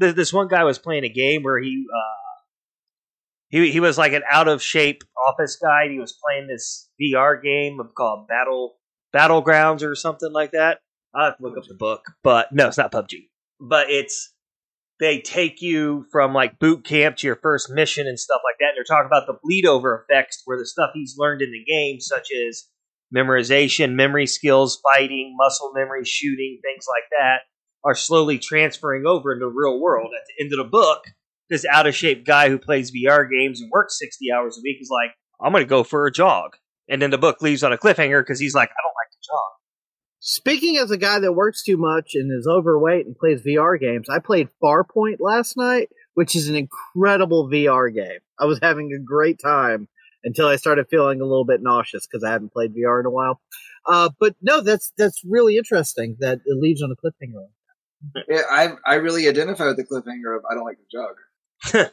th- 0.00 0.14
this 0.14 0.32
one 0.32 0.48
guy 0.48 0.64
was 0.64 0.78
playing 0.78 1.04
a 1.04 1.08
game 1.08 1.42
where 1.42 1.60
he 1.60 1.84
uh, 1.92 2.19
he 3.50 3.70
he 3.70 3.80
was 3.80 3.98
like 3.98 4.12
an 4.12 4.22
out 4.30 4.48
of 4.48 4.62
shape 4.62 5.02
office 5.28 5.56
guy. 5.56 5.88
He 5.88 5.98
was 5.98 6.16
playing 6.24 6.46
this 6.46 6.88
VR 7.00 7.42
game 7.42 7.78
called 7.96 8.28
Battle 8.28 8.76
Battlegrounds 9.14 9.82
or 9.82 9.94
something 9.94 10.32
like 10.32 10.52
that. 10.52 10.78
I 11.14 11.26
have 11.26 11.38
to 11.38 11.42
look 11.42 11.58
up 11.58 11.64
the 11.66 11.74
book, 11.74 12.04
but 12.22 12.52
no, 12.52 12.68
it's 12.68 12.78
not 12.78 12.92
PUBG. 12.92 13.28
But 13.60 13.90
it's 13.90 14.32
they 15.00 15.20
take 15.20 15.60
you 15.60 16.06
from 16.12 16.32
like 16.32 16.58
boot 16.58 16.84
camp 16.84 17.16
to 17.16 17.26
your 17.26 17.36
first 17.36 17.70
mission 17.70 18.06
and 18.06 18.18
stuff 18.18 18.40
like 18.44 18.58
that. 18.60 18.68
And 18.68 18.76
they're 18.76 18.84
talking 18.84 19.06
about 19.06 19.26
the 19.26 19.38
bleed 19.42 19.66
over 19.66 20.04
effects 20.08 20.42
where 20.44 20.58
the 20.58 20.66
stuff 20.66 20.90
he's 20.94 21.16
learned 21.18 21.42
in 21.42 21.50
the 21.50 21.64
game, 21.64 21.98
such 22.00 22.28
as 22.48 22.68
memorization, 23.14 23.94
memory 23.94 24.26
skills, 24.26 24.80
fighting, 24.82 25.34
muscle 25.36 25.72
memory, 25.74 26.04
shooting, 26.04 26.60
things 26.62 26.84
like 26.88 27.04
that, 27.18 27.40
are 27.82 27.94
slowly 27.94 28.38
transferring 28.38 29.06
over 29.06 29.32
into 29.32 29.46
the 29.46 29.52
real 29.52 29.80
world. 29.80 30.10
At 30.14 30.26
the 30.28 30.44
end 30.44 30.52
of 30.52 30.58
the 30.58 30.70
book, 30.70 31.04
this 31.50 31.66
out 31.66 31.86
of 31.86 31.94
shape 31.94 32.24
guy 32.24 32.48
who 32.48 32.58
plays 32.58 32.92
VR 32.92 33.28
games 33.28 33.60
and 33.60 33.70
works 33.70 33.98
60 33.98 34.32
hours 34.32 34.56
a 34.56 34.62
week 34.62 34.78
is 34.80 34.88
like, 34.90 35.10
I'm 35.42 35.52
going 35.52 35.64
to 35.64 35.68
go 35.68 35.82
for 35.84 36.06
a 36.06 36.12
jog. 36.12 36.56
And 36.88 37.02
then 37.02 37.10
the 37.10 37.18
book 37.18 37.42
leaves 37.42 37.62
on 37.62 37.72
a 37.72 37.78
cliffhanger 37.78 38.22
because 38.22 38.40
he's 38.40 38.54
like, 38.54 38.70
I 38.70 38.80
don't 38.82 38.94
like 38.96 39.10
to 39.10 39.18
jog. 39.26 39.50
Speaking 40.20 40.76
as 40.76 40.90
a 40.90 40.96
guy 40.96 41.18
that 41.18 41.32
works 41.32 41.64
too 41.64 41.76
much 41.76 42.12
and 42.14 42.30
is 42.30 42.46
overweight 42.46 43.06
and 43.06 43.16
plays 43.16 43.42
VR 43.42 43.78
games, 43.78 44.08
I 44.08 44.18
played 44.18 44.48
Farpoint 44.62 45.16
last 45.18 45.56
night, 45.56 45.88
which 46.14 46.36
is 46.36 46.48
an 46.48 46.56
incredible 46.56 47.48
VR 47.48 47.92
game. 47.94 48.20
I 48.38 48.44
was 48.44 48.58
having 48.62 48.92
a 48.92 49.02
great 49.02 49.40
time 49.42 49.88
until 50.22 50.46
I 50.46 50.56
started 50.56 50.86
feeling 50.90 51.20
a 51.20 51.24
little 51.24 51.46
bit 51.46 51.62
nauseous 51.62 52.06
because 52.06 52.22
I 52.22 52.30
haven't 52.30 52.52
played 52.52 52.74
VR 52.74 53.00
in 53.00 53.06
a 53.06 53.10
while. 53.10 53.40
Uh, 53.86 54.10
but 54.20 54.34
no, 54.42 54.60
that's 54.60 54.92
that's 54.98 55.22
really 55.24 55.56
interesting 55.56 56.16
that 56.20 56.40
it 56.44 56.58
leaves 56.58 56.82
on 56.82 56.92
a 56.92 56.96
cliffhanger. 56.96 57.46
Yeah, 58.28 58.42
I 58.50 58.72
I 58.86 58.94
really 58.96 59.26
identify 59.26 59.66
with 59.66 59.76
the 59.76 59.84
cliffhanger 59.84 60.36
of 60.36 60.44
I 60.50 60.54
don't 60.54 60.64
like 60.64 60.76
to 60.76 60.84
jog. 60.92 61.16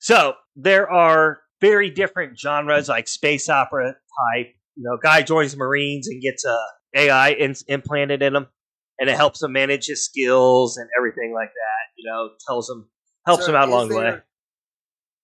So 0.00 0.34
there 0.56 0.90
are 0.90 1.40
very 1.60 1.90
different 1.90 2.38
genres 2.38 2.88
like 2.88 3.06
space 3.06 3.48
opera 3.48 3.92
type. 3.92 4.46
You 4.76 4.84
know, 4.84 4.98
guy 5.00 5.22
joins 5.22 5.52
the 5.52 5.58
Marines 5.58 6.08
and 6.08 6.22
gets 6.22 6.44
a 6.44 6.58
AI 6.96 7.30
in, 7.30 7.54
implanted 7.68 8.22
in 8.22 8.34
him, 8.34 8.46
and 8.98 9.10
it 9.10 9.16
helps 9.16 9.42
him 9.42 9.52
manage 9.52 9.86
his 9.86 10.04
skills 10.04 10.78
and 10.78 10.88
everything 10.98 11.34
like 11.34 11.50
that. 11.50 11.98
You 11.98 12.10
know, 12.10 12.30
tells 12.46 12.68
him 12.68 12.88
helps 13.26 13.44
So 13.44 13.50
him 13.50 13.56
out 13.56 13.68
along 13.68 13.90
the 13.90 13.96
way. 13.96 14.18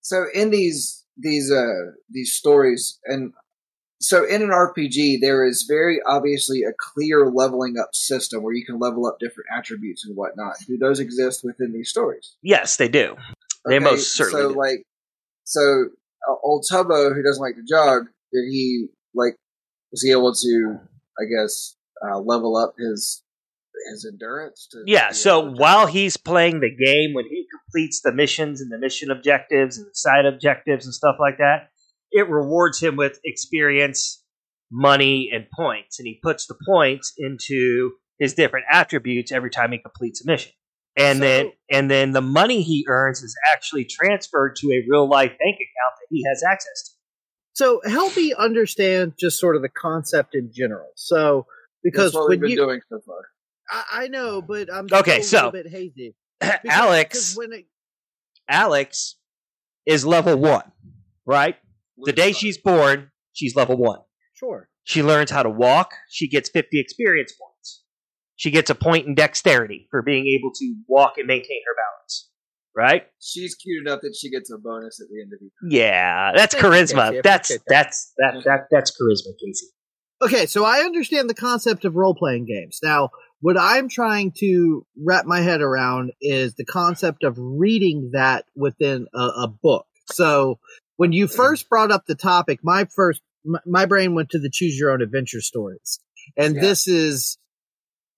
So 0.03 0.27
in 0.33 0.51
these 0.51 1.05
these 1.17 1.51
uh 1.51 1.93
these 2.11 2.35
stories 2.35 2.99
and 3.07 3.33
so 4.01 4.25
in 4.25 4.43
an 4.43 4.51
RPG 4.51 5.19
there 5.21 5.47
is 5.47 5.67
very 5.69 6.01
obviously 6.07 6.63
a 6.63 6.73
clear 6.79 7.31
leveling 7.31 7.79
up 7.79 7.91
system 7.95 8.43
where 8.43 8.55
you 8.55 8.65
can 8.65 8.79
level 8.79 9.07
up 9.07 9.19
different 9.19 9.49
attributes 9.57 10.07
and 10.07 10.17
whatnot. 10.17 10.57
Do 10.67 10.77
those 10.79 11.01
exist 11.01 11.43
within 11.45 11.73
these 11.73 11.89
stories? 11.89 12.35
Yes, 12.43 12.77
they 12.77 12.89
do. 12.89 13.17
They 13.65 13.79
most 13.79 14.15
certainly 14.17 14.43
So 14.43 14.49
do. 14.53 14.59
like 14.59 14.83
so 15.45 15.87
uh, 16.29 16.35
old 16.43 16.67
Tubbo 16.71 17.15
who 17.15 17.23
doesn't 17.23 17.43
like 17.43 17.55
to 17.57 17.63
jog, 17.69 18.07
did 18.33 18.45
he 18.51 18.87
like 19.15 19.37
was 19.93 20.03
he 20.03 20.11
able 20.11 20.35
to, 20.35 20.79
I 21.19 21.25
guess, 21.25 21.77
uh, 22.07 22.19
level 22.19 22.57
up 22.57 22.75
his 22.79 23.23
his 23.91 24.05
endurance? 24.05 24.69
To 24.73 24.83
Yeah, 24.87 25.13
so 25.13 25.53
while 25.53 25.87
he's 25.87 26.17
playing 26.17 26.61
the 26.61 26.71
game, 26.71 27.15
when 27.15 27.25
he 27.27 27.47
completes 27.51 28.03
the 28.03 28.13
missions 28.13 28.61
and 28.61 28.71
the 28.71 28.79
mission 28.79 29.11
objectives 29.11 29.79
and 29.79 29.87
the 29.87 29.95
side 29.95 30.27
objectives 30.27 30.85
and 30.85 30.95
stuff 30.95 31.17
like 31.21 31.39
that, 31.39 31.71
it 32.13 32.29
rewards 32.29 32.81
him 32.81 32.97
with 32.97 33.19
experience, 33.25 34.23
money, 34.71 35.31
and 35.33 35.47
points. 35.51 35.99
And 35.99 36.07
he 36.07 36.19
puts 36.23 36.47
the 36.47 36.57
points 36.67 37.13
into 37.19 37.93
his 38.19 38.35
different 38.35 38.67
attributes 38.71 39.33
every 39.33 39.51
time 39.51 39.73
he 39.73 39.79
completes 39.79 40.25
a 40.25 40.27
mission. 40.31 40.53
And 40.97 41.19
So- 41.19 41.25
then 41.25 41.53
and 41.71 41.91
then 41.91 42.13
the 42.13 42.23
money 42.23 42.63
he 42.63 42.87
earns 42.89 43.23
is 43.23 43.37
actually 43.53 43.85
transferred 43.85 44.57
to 44.57 44.69
a 44.73 44.83
real 44.89 45.07
life 45.09 45.31
bank 45.31 45.57
account 45.57 45.95
that 46.01 46.07
he 46.11 46.25
has 46.29 46.43
access 46.51 46.83
to. 46.85 46.91
So 47.55 47.81
help 47.85 48.17
me 48.17 48.33
understand 48.37 49.15
just 49.19 49.39
sort 49.39 49.57
of 49.57 49.63
the 49.63 49.69
concept 49.69 50.35
in 50.35 50.51
general. 50.55 50.93
So 50.97 51.47
because 51.85 52.13
that's 52.13 52.15
what 52.15 52.29
when 52.31 52.31
we've 52.31 52.41
been 52.41 52.51
you, 52.51 52.57
doing 52.57 52.81
so 52.89 53.01
far. 53.07 53.29
I, 53.69 54.05
I 54.05 54.09
know, 54.09 54.41
but 54.41 54.73
I'm 54.73 54.87
Okay, 54.91 55.21
still 55.21 55.39
a 55.39 55.41
so- 55.43 55.47
little 55.49 55.63
bit 55.65 55.71
hazy. 55.71 56.15
Because- 56.41 56.61
Alex 56.71 57.13
'cause 57.13 57.37
when 57.37 57.53
it, 57.53 57.67
Alex 58.49 59.17
is 59.87 60.05
level 60.07 60.37
one, 60.37 60.71
right? 61.27 61.57
The 61.99 62.13
day 62.13 62.33
she's 62.33 62.59
born, 62.59 63.11
she's 63.33 63.57
level 63.57 63.77
one. 63.77 64.01
sure. 64.35 64.69
She 64.85 65.03
learns 65.03 65.31
how 65.33 65.43
to 65.43 65.51
walk. 65.51 65.95
She 66.11 66.29
gets 66.29 66.49
50 66.49 66.79
experience 66.79 67.33
points. 67.33 67.83
She 68.37 68.51
gets 68.53 68.71
a 68.71 68.75
point 68.75 69.07
in 69.07 69.15
dexterity 69.17 69.89
for 69.91 70.01
being 70.03 70.27
able 70.29 70.53
to 70.55 70.75
walk 70.87 71.15
and 71.19 71.27
maintain 71.27 71.61
her 71.67 71.75
balance. 71.75 72.31
Right? 72.77 73.07
she's 73.23 73.55
cute 73.55 73.87
enough 73.87 74.01
that 74.03 74.15
she 74.21 74.31
gets 74.31 74.51
a 74.53 74.59
bonus 74.59 75.01
at 75.01 75.09
the 75.09 75.23
end 75.23 75.33
of 75.33 75.41
each. 75.43 75.53
Yeah, 75.73 76.33
that's 76.37 76.55
charisma. 76.55 77.09
Casey. 77.09 77.19
I 77.19 77.21
That's 77.23 77.51
appreciate 77.51 77.63
that's 77.69 78.13
that 78.19 78.35
that 78.45 78.61
that's 78.71 78.91
charisma, 78.91 79.33
Casey. 79.43 79.67
Okay, 80.23 80.45
so 80.47 80.65
I 80.65 80.81
understand 80.81 81.31
the 81.31 81.35
concept 81.35 81.87
of 81.87 81.97
role 81.97 82.15
playing 82.15 82.45
games. 82.45 82.79
Now, 82.83 83.11
what 83.41 83.57
I'm 83.59 83.89
trying 83.89 84.33
to 84.41 84.87
wrap 85.03 85.25
my 85.25 85.41
head 85.41 85.63
around 85.63 86.13
is 86.21 86.55
the 86.55 86.67
concept 86.67 87.25
of 87.25 87.37
reading 87.39 88.11
that 88.13 88.45
within 88.55 89.07
a, 89.15 89.19
a 89.21 89.49
book. 89.49 89.87
So, 90.13 90.59
when 90.97 91.13
you 91.13 91.27
hmm. 91.27 91.35
first 91.35 91.69
brought 91.69 91.91
up 91.91 92.07
the 92.07 92.15
topic, 92.15 92.61
my 92.63 92.87
first 92.95 93.23
my, 93.45 93.61
my 93.65 93.87
brain 93.87 94.15
went 94.15 94.31
to 94.31 94.39
the 94.39 94.51
choose 94.53 94.79
your 94.79 94.91
own 94.91 95.03
adventure 95.03 95.41
stories. 95.41 96.01
And 96.37 96.57
Yeah. 96.57 96.63
this 96.63 96.89
is 96.89 97.39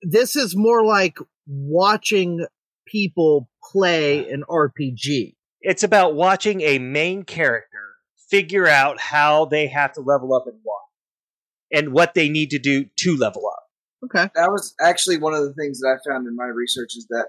this 0.02 0.36
is 0.36 0.56
more 0.56 0.84
like 0.84 1.18
watching 1.46 2.46
people 2.86 3.50
play 3.72 4.30
an 4.30 4.44
RPG. 4.48 5.36
It's 5.60 5.82
about 5.82 6.14
watching 6.14 6.60
a 6.60 6.78
main 6.78 7.24
character 7.24 7.96
figure 8.30 8.68
out 8.68 9.00
how 9.00 9.46
they 9.46 9.66
have 9.66 9.92
to 9.94 10.00
level 10.00 10.34
up 10.34 10.46
and 10.46 10.58
walk, 10.64 10.84
and 11.72 11.92
what 11.92 12.14
they 12.14 12.28
need 12.28 12.50
to 12.50 12.58
do 12.58 12.86
to 13.00 13.16
level 13.16 13.42
up. 13.46 13.64
Okay. 14.04 14.30
That 14.34 14.50
was 14.50 14.74
actually 14.80 15.18
one 15.18 15.34
of 15.34 15.42
the 15.42 15.54
things 15.54 15.80
that 15.80 15.88
I 15.88 16.08
found 16.08 16.26
in 16.26 16.36
my 16.36 16.46
research 16.46 16.92
is 16.96 17.06
that 17.10 17.26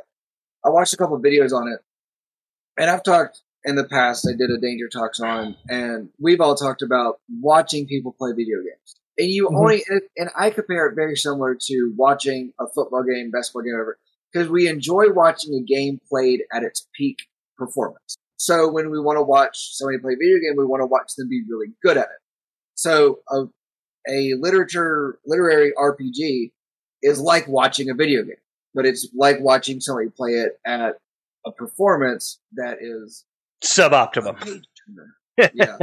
I 0.63 0.69
watched 0.69 0.93
a 0.93 0.97
couple 0.97 1.15
of 1.15 1.23
videos 1.23 1.51
on 1.51 1.67
it, 1.67 1.79
and 2.77 2.89
I've 2.89 3.03
talked 3.03 3.41
in 3.65 3.75
the 3.75 3.83
past. 3.83 4.27
I 4.27 4.35
did 4.37 4.49
a 4.49 4.57
Danger 4.59 4.87
Talks 4.87 5.19
on, 5.19 5.55
and 5.69 6.09
we've 6.19 6.41
all 6.41 6.55
talked 6.55 6.81
about 6.81 7.19
watching 7.41 7.87
people 7.87 8.13
play 8.17 8.31
video 8.31 8.57
games. 8.57 8.95
And 9.17 9.29
you 9.29 9.49
Mhm. 9.49 9.57
only, 9.57 9.83
and 10.17 10.29
I 10.35 10.49
compare 10.49 10.87
it 10.87 10.95
very 10.95 11.15
similar 11.17 11.55
to 11.55 11.93
watching 11.97 12.53
a 12.59 12.67
football 12.67 13.03
game, 13.03 13.31
basketball 13.31 13.63
game, 13.63 13.73
whatever, 13.73 13.99
because 14.31 14.49
we 14.49 14.67
enjoy 14.67 15.11
watching 15.11 15.53
a 15.55 15.61
game 15.61 15.99
played 16.07 16.43
at 16.53 16.63
its 16.63 16.87
peak 16.95 17.17
performance. 17.57 18.17
So 18.37 18.71
when 18.71 18.89
we 18.89 18.99
want 18.99 19.17
to 19.17 19.23
watch 19.23 19.75
somebody 19.75 19.97
play 19.99 20.13
a 20.13 20.15
video 20.15 20.39
game, 20.39 20.55
we 20.57 20.65
want 20.65 20.81
to 20.81 20.85
watch 20.85 21.15
them 21.17 21.27
be 21.27 21.43
really 21.49 21.73
good 21.83 21.97
at 21.97 22.05
it. 22.05 22.21
So 22.75 23.19
a, 23.29 23.47
a 24.07 24.35
literature, 24.35 25.19
literary 25.25 25.73
RPG 25.77 26.53
is 27.03 27.19
like 27.19 27.47
watching 27.49 27.89
a 27.89 27.93
video 27.93 28.23
game, 28.23 28.35
but 28.73 28.85
it's 28.85 29.09
like 29.13 29.41
watching 29.41 29.81
somebody 29.81 30.09
play 30.09 30.31
it 30.35 30.59
at 30.65 30.97
a 31.45 31.51
performance 31.51 32.39
that 32.53 32.77
is 32.81 33.25
Suboptimum. 33.63 34.39
page. 34.41 34.63
Yeah, 35.53 35.77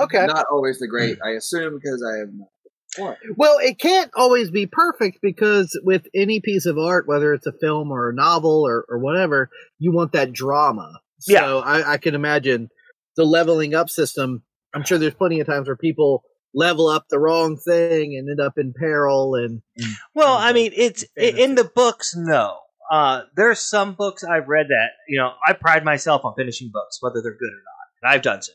Okay. 0.00 0.24
not 0.24 0.46
always 0.50 0.78
the 0.78 0.88
great. 0.88 1.18
I 1.22 1.30
assume 1.32 1.74
because 1.82 2.02
I 2.02 2.18
have 2.20 2.28
not. 2.32 2.48
What? 2.96 3.18
Well, 3.36 3.58
it 3.58 3.78
can't 3.78 4.10
always 4.14 4.50
be 4.50 4.66
perfect 4.66 5.18
because 5.22 5.78
with 5.84 6.06
any 6.14 6.40
piece 6.40 6.64
of 6.64 6.78
art, 6.78 7.06
whether 7.06 7.34
it's 7.34 7.46
a 7.46 7.52
film 7.52 7.90
or 7.90 8.08
a 8.08 8.14
novel 8.14 8.66
or, 8.66 8.84
or 8.88 8.98
whatever, 8.98 9.50
you 9.78 9.92
want 9.92 10.12
that 10.12 10.32
drama. 10.32 10.90
So 11.20 11.32
Yeah. 11.34 11.54
I, 11.56 11.92
I 11.92 11.96
can 11.98 12.14
imagine 12.14 12.70
the 13.16 13.24
leveling 13.24 13.74
up 13.74 13.90
system. 13.90 14.42
I'm 14.74 14.84
sure 14.84 14.96
there's 14.98 15.14
plenty 15.14 15.40
of 15.40 15.46
times 15.46 15.68
where 15.68 15.76
people 15.76 16.22
level 16.54 16.88
up 16.88 17.06
the 17.10 17.18
wrong 17.18 17.58
thing 17.58 18.14
and 18.16 18.28
end 18.30 18.40
up 18.40 18.54
in 18.58 18.72
peril 18.78 19.34
and, 19.34 19.60
and 19.76 19.86
Well, 20.14 20.36
and, 20.38 20.44
I 20.46 20.52
mean, 20.54 20.72
it's 20.74 21.04
fantasy. 21.18 21.42
in 21.42 21.54
the 21.56 21.64
books. 21.64 22.14
No, 22.16 22.58
uh, 22.90 23.22
are 23.38 23.54
some 23.54 23.94
books 23.94 24.24
I've 24.24 24.48
read 24.48 24.68
that 24.68 24.90
you 25.08 25.18
know 25.18 25.32
I 25.46 25.52
pride 25.52 25.84
myself 25.84 26.24
on 26.24 26.34
finishing 26.36 26.70
books, 26.72 26.98
whether 27.00 27.20
they're 27.22 27.32
good 27.32 27.52
or 27.52 27.62
not, 27.64 28.02
and 28.02 28.14
I've 28.14 28.22
done 28.22 28.42
so. 28.42 28.52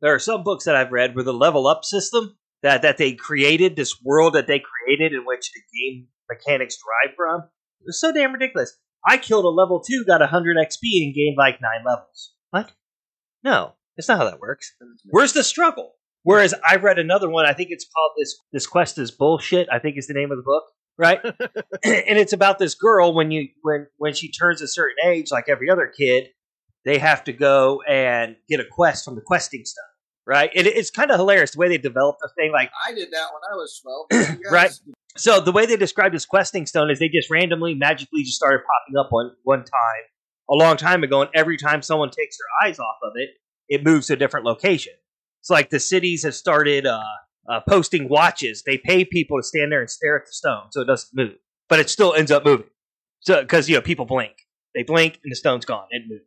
There 0.00 0.14
are 0.14 0.20
some 0.20 0.44
books 0.44 0.64
that 0.64 0.76
I've 0.76 0.92
read 0.92 1.14
where 1.14 1.24
the 1.24 1.32
level 1.32 1.66
up 1.66 1.84
system 1.84 2.36
that 2.62 2.82
that 2.82 2.98
they 2.98 3.12
created, 3.12 3.76
this 3.76 4.00
world 4.02 4.34
that 4.34 4.46
they 4.46 4.60
created 4.60 5.12
in 5.12 5.24
which 5.24 5.50
the 5.52 5.60
game 5.78 6.08
mechanics 6.28 6.76
derive 6.76 7.16
from, 7.16 7.40
it 7.80 7.86
was 7.86 8.00
so 8.00 8.12
damn 8.12 8.32
ridiculous. 8.32 8.76
I 9.06 9.16
killed 9.16 9.44
a 9.44 9.48
level 9.48 9.80
two, 9.80 10.04
got 10.04 10.20
100 10.20 10.56
XP, 10.56 11.04
and 11.04 11.14
gained 11.14 11.36
like 11.38 11.60
nine 11.60 11.84
levels. 11.86 12.34
What? 12.50 12.72
No, 13.44 13.74
it's 13.96 14.08
not 14.08 14.18
how 14.18 14.24
that 14.24 14.40
works. 14.40 14.74
Where's 15.04 15.32
the 15.32 15.44
struggle? 15.44 15.92
Whereas 16.24 16.54
I 16.68 16.76
read 16.76 16.98
another 16.98 17.30
one, 17.30 17.46
I 17.46 17.54
think 17.54 17.70
it's 17.70 17.86
called 17.86 18.12
this 18.18 18.36
this 18.52 18.66
quest 18.66 18.98
is 18.98 19.10
bullshit. 19.10 19.68
I 19.72 19.78
think 19.78 19.96
is 19.96 20.08
the 20.08 20.14
name 20.14 20.30
of 20.30 20.36
the 20.36 20.42
book, 20.42 20.64
right? 20.98 21.20
and 21.24 22.18
it's 22.18 22.32
about 22.32 22.58
this 22.58 22.74
girl 22.74 23.14
when 23.14 23.30
you 23.30 23.48
when 23.62 23.86
when 23.96 24.14
she 24.14 24.30
turns 24.30 24.60
a 24.60 24.68
certain 24.68 24.96
age, 25.06 25.30
like 25.30 25.48
every 25.48 25.70
other 25.70 25.86
kid, 25.86 26.28
they 26.84 26.98
have 26.98 27.24
to 27.24 27.32
go 27.32 27.82
and 27.88 28.36
get 28.48 28.60
a 28.60 28.64
quest 28.70 29.04
from 29.04 29.14
the 29.14 29.20
questing 29.22 29.64
stone, 29.64 29.84
right? 30.26 30.50
It, 30.54 30.66
it's 30.66 30.90
kind 30.90 31.10
of 31.10 31.16
hilarious 31.18 31.52
the 31.52 31.58
way 31.60 31.68
they 31.68 31.78
developed 31.78 32.18
the 32.20 32.30
thing. 32.36 32.52
Like 32.52 32.70
I 32.86 32.92
did 32.92 33.08
that 33.12 33.28
when 33.32 33.42
I 33.50 33.54
was 33.56 33.80
twelve. 33.82 34.06
Guys- 34.42 34.52
Right. 34.52 34.70
so, 35.16 35.40
the 35.40 35.52
way 35.52 35.66
they 35.66 35.76
described 35.76 36.14
this 36.14 36.26
questing 36.26 36.66
stone 36.66 36.90
is 36.90 36.98
they 36.98 37.08
just 37.08 37.30
randomly, 37.30 37.74
magically, 37.74 38.22
just 38.22 38.36
started 38.36 38.60
popping 38.60 38.98
up 38.98 39.08
one 39.10 39.30
one 39.44 39.60
time 39.60 40.04
a 40.50 40.54
long 40.54 40.76
time 40.76 41.02
ago, 41.04 41.22
and 41.22 41.30
every 41.34 41.56
time 41.58 41.82
someone 41.82 42.10
takes 42.10 42.36
their 42.38 42.68
eyes 42.68 42.78
off 42.78 42.96
of 43.02 43.12
it, 43.16 43.30
it 43.68 43.84
moves 43.84 44.06
to 44.06 44.14
a 44.14 44.16
different 44.16 44.46
location. 44.46 44.92
It's 45.40 45.50
like 45.50 45.70
the 45.70 45.78
cities 45.80 46.24
have 46.24 46.34
started 46.34 46.86
uh, 46.86 47.02
uh, 47.48 47.60
posting 47.68 48.08
watches. 48.08 48.62
They 48.64 48.78
pay 48.78 49.04
people 49.04 49.38
to 49.38 49.42
stand 49.42 49.72
there 49.72 49.80
and 49.80 49.90
stare 49.90 50.16
at 50.16 50.26
the 50.26 50.32
stone 50.32 50.70
so 50.70 50.82
it 50.82 50.86
doesn't 50.86 51.10
move, 51.14 51.36
but 51.68 51.80
it 51.80 51.90
still 51.90 52.14
ends 52.14 52.30
up 52.30 52.44
moving. 52.44 52.66
So 53.20 53.42
because 53.42 53.68
you 53.68 53.74
know 53.76 53.80
people 53.82 54.04
blink, 54.04 54.34
they 54.74 54.82
blink 54.82 55.18
and 55.22 55.32
the 55.32 55.36
stone's 55.36 55.64
gone. 55.64 55.86
It 55.90 56.02
moves. 56.08 56.24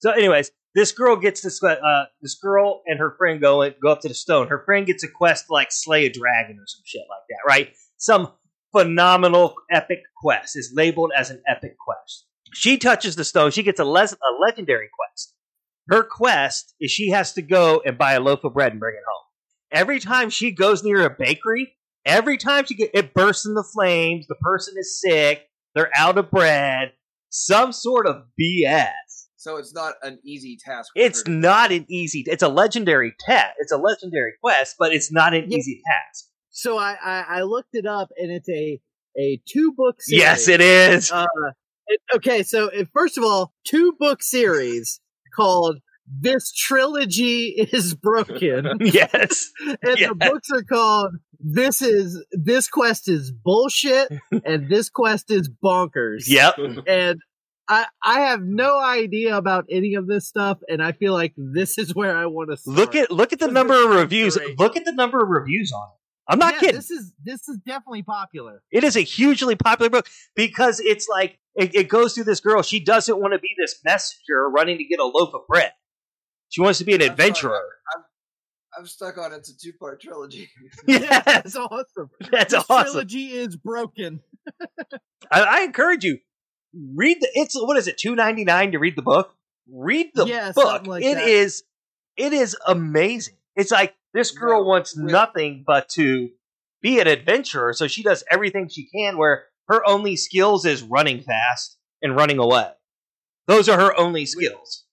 So, 0.00 0.10
anyways, 0.10 0.50
this 0.74 0.92
girl 0.92 1.16
gets 1.16 1.42
this. 1.42 1.62
Uh, 1.62 2.04
this 2.20 2.36
girl 2.42 2.82
and 2.86 2.98
her 2.98 3.14
friend 3.18 3.40
go 3.40 3.68
go 3.82 3.92
up 3.92 4.00
to 4.00 4.08
the 4.08 4.14
stone. 4.14 4.48
Her 4.48 4.62
friend 4.64 4.86
gets 4.86 5.04
a 5.04 5.08
quest 5.08 5.46
to 5.46 5.52
like 5.52 5.70
slay 5.70 6.06
a 6.06 6.10
dragon 6.10 6.56
or 6.58 6.66
some 6.66 6.82
shit 6.84 7.02
like 7.08 7.22
that, 7.28 7.48
right? 7.48 7.74
Some 7.98 8.32
phenomenal 8.72 9.54
epic 9.70 10.00
quest 10.20 10.56
is 10.56 10.72
labeled 10.74 11.12
as 11.16 11.30
an 11.30 11.42
epic 11.48 11.76
quest. 11.78 12.26
She 12.54 12.78
touches 12.78 13.16
the 13.16 13.24
stone. 13.24 13.50
She 13.50 13.62
gets 13.62 13.80
a, 13.80 13.84
les- 13.84 14.12
a 14.12 14.40
legendary 14.40 14.88
quest. 14.98 15.34
Her 15.88 16.02
quest 16.02 16.74
is 16.80 16.90
she 16.90 17.10
has 17.10 17.32
to 17.34 17.42
go 17.42 17.82
and 17.84 17.96
buy 17.96 18.14
a 18.14 18.20
loaf 18.20 18.44
of 18.44 18.54
bread 18.54 18.72
and 18.72 18.80
bring 18.80 18.94
it 18.94 19.02
home. 19.08 19.24
Every 19.72 19.98
time 20.00 20.30
she 20.30 20.50
goes 20.52 20.84
near 20.84 21.04
a 21.04 21.10
bakery, 21.10 21.74
every 22.04 22.36
time 22.36 22.64
she 22.66 22.74
get 22.74 22.90
it 22.94 23.14
bursts 23.14 23.46
into 23.46 23.62
flames. 23.62 24.26
The 24.26 24.34
person 24.36 24.74
is 24.78 25.00
sick. 25.00 25.48
They're 25.74 25.90
out 25.96 26.18
of 26.18 26.30
bread. 26.30 26.92
Some 27.30 27.72
sort 27.72 28.06
of 28.06 28.24
BS. 28.40 28.90
So 29.36 29.56
it's 29.56 29.74
not 29.74 29.94
an 30.02 30.18
easy 30.24 30.56
task. 30.64 30.90
for 30.94 31.02
It's 31.02 31.26
her 31.26 31.32
not 31.32 31.72
an 31.72 31.86
easy. 31.88 32.22
It's 32.26 32.42
a 32.42 32.48
legendary 32.48 33.14
test. 33.26 33.54
It's 33.58 33.72
a 33.72 33.76
legendary 33.78 34.32
quest, 34.42 34.76
but 34.78 34.92
it's 34.94 35.10
not 35.10 35.34
an 35.34 35.50
Yeah. 35.50 35.56
easy 35.58 35.80
task. 35.86 36.26
so 36.50 36.76
I, 36.78 36.96
I, 37.02 37.24
I 37.28 37.42
looked 37.42 37.70
it 37.74 37.86
up 37.86 38.10
and 38.16 38.30
it's 38.30 38.48
a, 38.48 38.80
a 39.18 39.40
two 39.48 39.72
book 39.76 39.96
series. 40.00 40.20
Yes, 40.22 40.48
it 40.48 40.60
is. 40.60 41.10
Uh, 41.10 41.26
it, 41.88 42.00
okay, 42.14 42.42
so 42.44 42.66
it, 42.68 42.88
first 42.92 43.18
of 43.18 43.24
all, 43.24 43.52
two 43.64 43.96
book 43.98 44.22
series 44.22 45.00
called 45.34 45.78
"This 46.06 46.52
Trilogy 46.52 47.48
Is 47.72 47.94
Broken," 47.94 48.68
yes. 48.80 49.50
and 49.66 49.98
Yes. 49.98 50.08
the 50.08 50.14
books 50.14 50.48
are 50.52 50.62
called 50.62 51.12
"This 51.40 51.82
Is 51.82 52.24
This 52.32 52.68
Quest 52.68 53.08
Is 53.08 53.32
Bullshit" 53.32 54.08
and 54.44 54.68
"This 54.70 54.90
Quest 54.90 55.30
Is 55.30 55.48
Bonkers." 55.62 56.24
Yep. 56.26 56.54
and 56.86 57.20
I 57.68 57.86
I 58.02 58.20
have 58.20 58.40
no 58.42 58.78
idea 58.78 59.36
about 59.36 59.64
any 59.70 59.94
of 59.94 60.06
this 60.06 60.26
stuff, 60.28 60.58
and 60.68 60.82
I 60.82 60.92
feel 60.92 61.12
like 61.12 61.32
this 61.36 61.78
is 61.78 61.94
where 61.94 62.16
I 62.16 62.26
want 62.26 62.50
to 62.50 62.56
start. 62.56 62.76
Look 62.76 62.94
at 62.96 63.10
look 63.10 63.32
at 63.32 63.38
the 63.38 63.48
number 63.48 63.74
of 63.84 63.90
reviews. 63.90 64.38
Look 64.58 64.76
at 64.76 64.84
the 64.84 64.92
number 64.92 65.22
of 65.22 65.28
reviews 65.28 65.72
on 65.72 65.88
it. 65.92 65.98
I'm 66.28 66.38
not 66.38 66.54
Yeah, 66.54 66.60
kidding. 66.60 66.76
This 66.76 66.90
is 66.90 67.12
this 67.24 67.48
is 67.48 67.58
definitely 67.66 68.02
popular. 68.04 68.62
It 68.70 68.84
is 68.84 68.96
a 68.96 69.00
hugely 69.00 69.56
popular 69.56 69.90
book 69.90 70.06
because 70.36 70.80
it's 70.80 71.08
like 71.08 71.38
it, 71.54 71.74
it 71.74 71.88
goes 71.88 72.14
through 72.14 72.24
this 72.24 72.40
girl. 72.40 72.62
She 72.62 72.78
doesn't 72.82 73.20
want 73.20 73.32
to 73.32 73.38
be 73.38 73.50
this 73.58 73.78
messenger 73.84 74.48
running 74.48 74.78
to 74.78 74.84
get 74.84 75.00
a 75.00 75.04
loaf 75.04 75.34
of 75.34 75.42
bread. 75.48 75.72
She 76.52 76.60
wants 76.60 76.78
to 76.78 76.84
be 76.84 76.92
an 76.92 77.00
That's 77.00 77.08
right. 77.10 77.18
adventurer. 77.18 77.60
I'm 78.78 78.86
stuck 78.86 79.18
on 79.18 79.32
it's 79.32 79.50
a 79.50 79.56
two 79.56 79.72
part 79.78 80.00
trilogy. 80.00 80.48
yes, 80.86 81.24
That's 81.24 81.56
awesome. 81.56 82.10
that's 82.30 82.52
this 82.54 82.64
awesome. 82.70 82.92
trilogy 82.92 83.32
is 83.32 83.56
broken. 83.56 84.20
I, 85.30 85.40
I 85.42 85.60
encourage 85.62 86.04
you 86.04 86.18
read 86.94 87.18
the. 87.20 87.28
It's 87.34 87.54
what 87.60 87.76
is 87.76 87.86
it? 87.88 87.98
Two 87.98 88.14
ninety 88.14 88.44
nine 88.44 88.72
to 88.72 88.78
read 88.78 88.96
the 88.96 89.02
book. 89.02 89.34
Read 89.70 90.10
the 90.14 90.26
Yeah, 90.26 90.52
book. 90.52 90.64
something 90.68 90.90
like 90.90 91.04
It 91.04 91.14
that. 91.16 91.28
is. 91.28 91.64
It 92.16 92.32
is 92.32 92.56
amazing. 92.66 93.34
It's 93.56 93.70
like 93.70 93.94
this 94.14 94.30
girl 94.30 94.62
No, 94.62 94.68
wants 94.68 94.96
really. 94.96 95.12
nothing 95.12 95.64
but 95.66 95.88
to 95.90 96.30
be 96.82 96.98
an 97.00 97.06
adventurer, 97.06 97.72
so 97.72 97.88
she 97.88 98.02
does 98.02 98.24
everything 98.30 98.68
she 98.68 98.88
can. 98.94 99.16
Where 99.18 99.44
her 99.68 99.86
only 99.88 100.16
skills 100.16 100.64
is 100.66 100.82
running 100.82 101.22
fast 101.22 101.76
and 102.02 102.16
running 102.16 102.38
away. 102.38 102.70
Those 103.46 103.68
are 103.68 103.78
her 103.78 103.98
only 103.98 104.24
skills. 104.26 104.84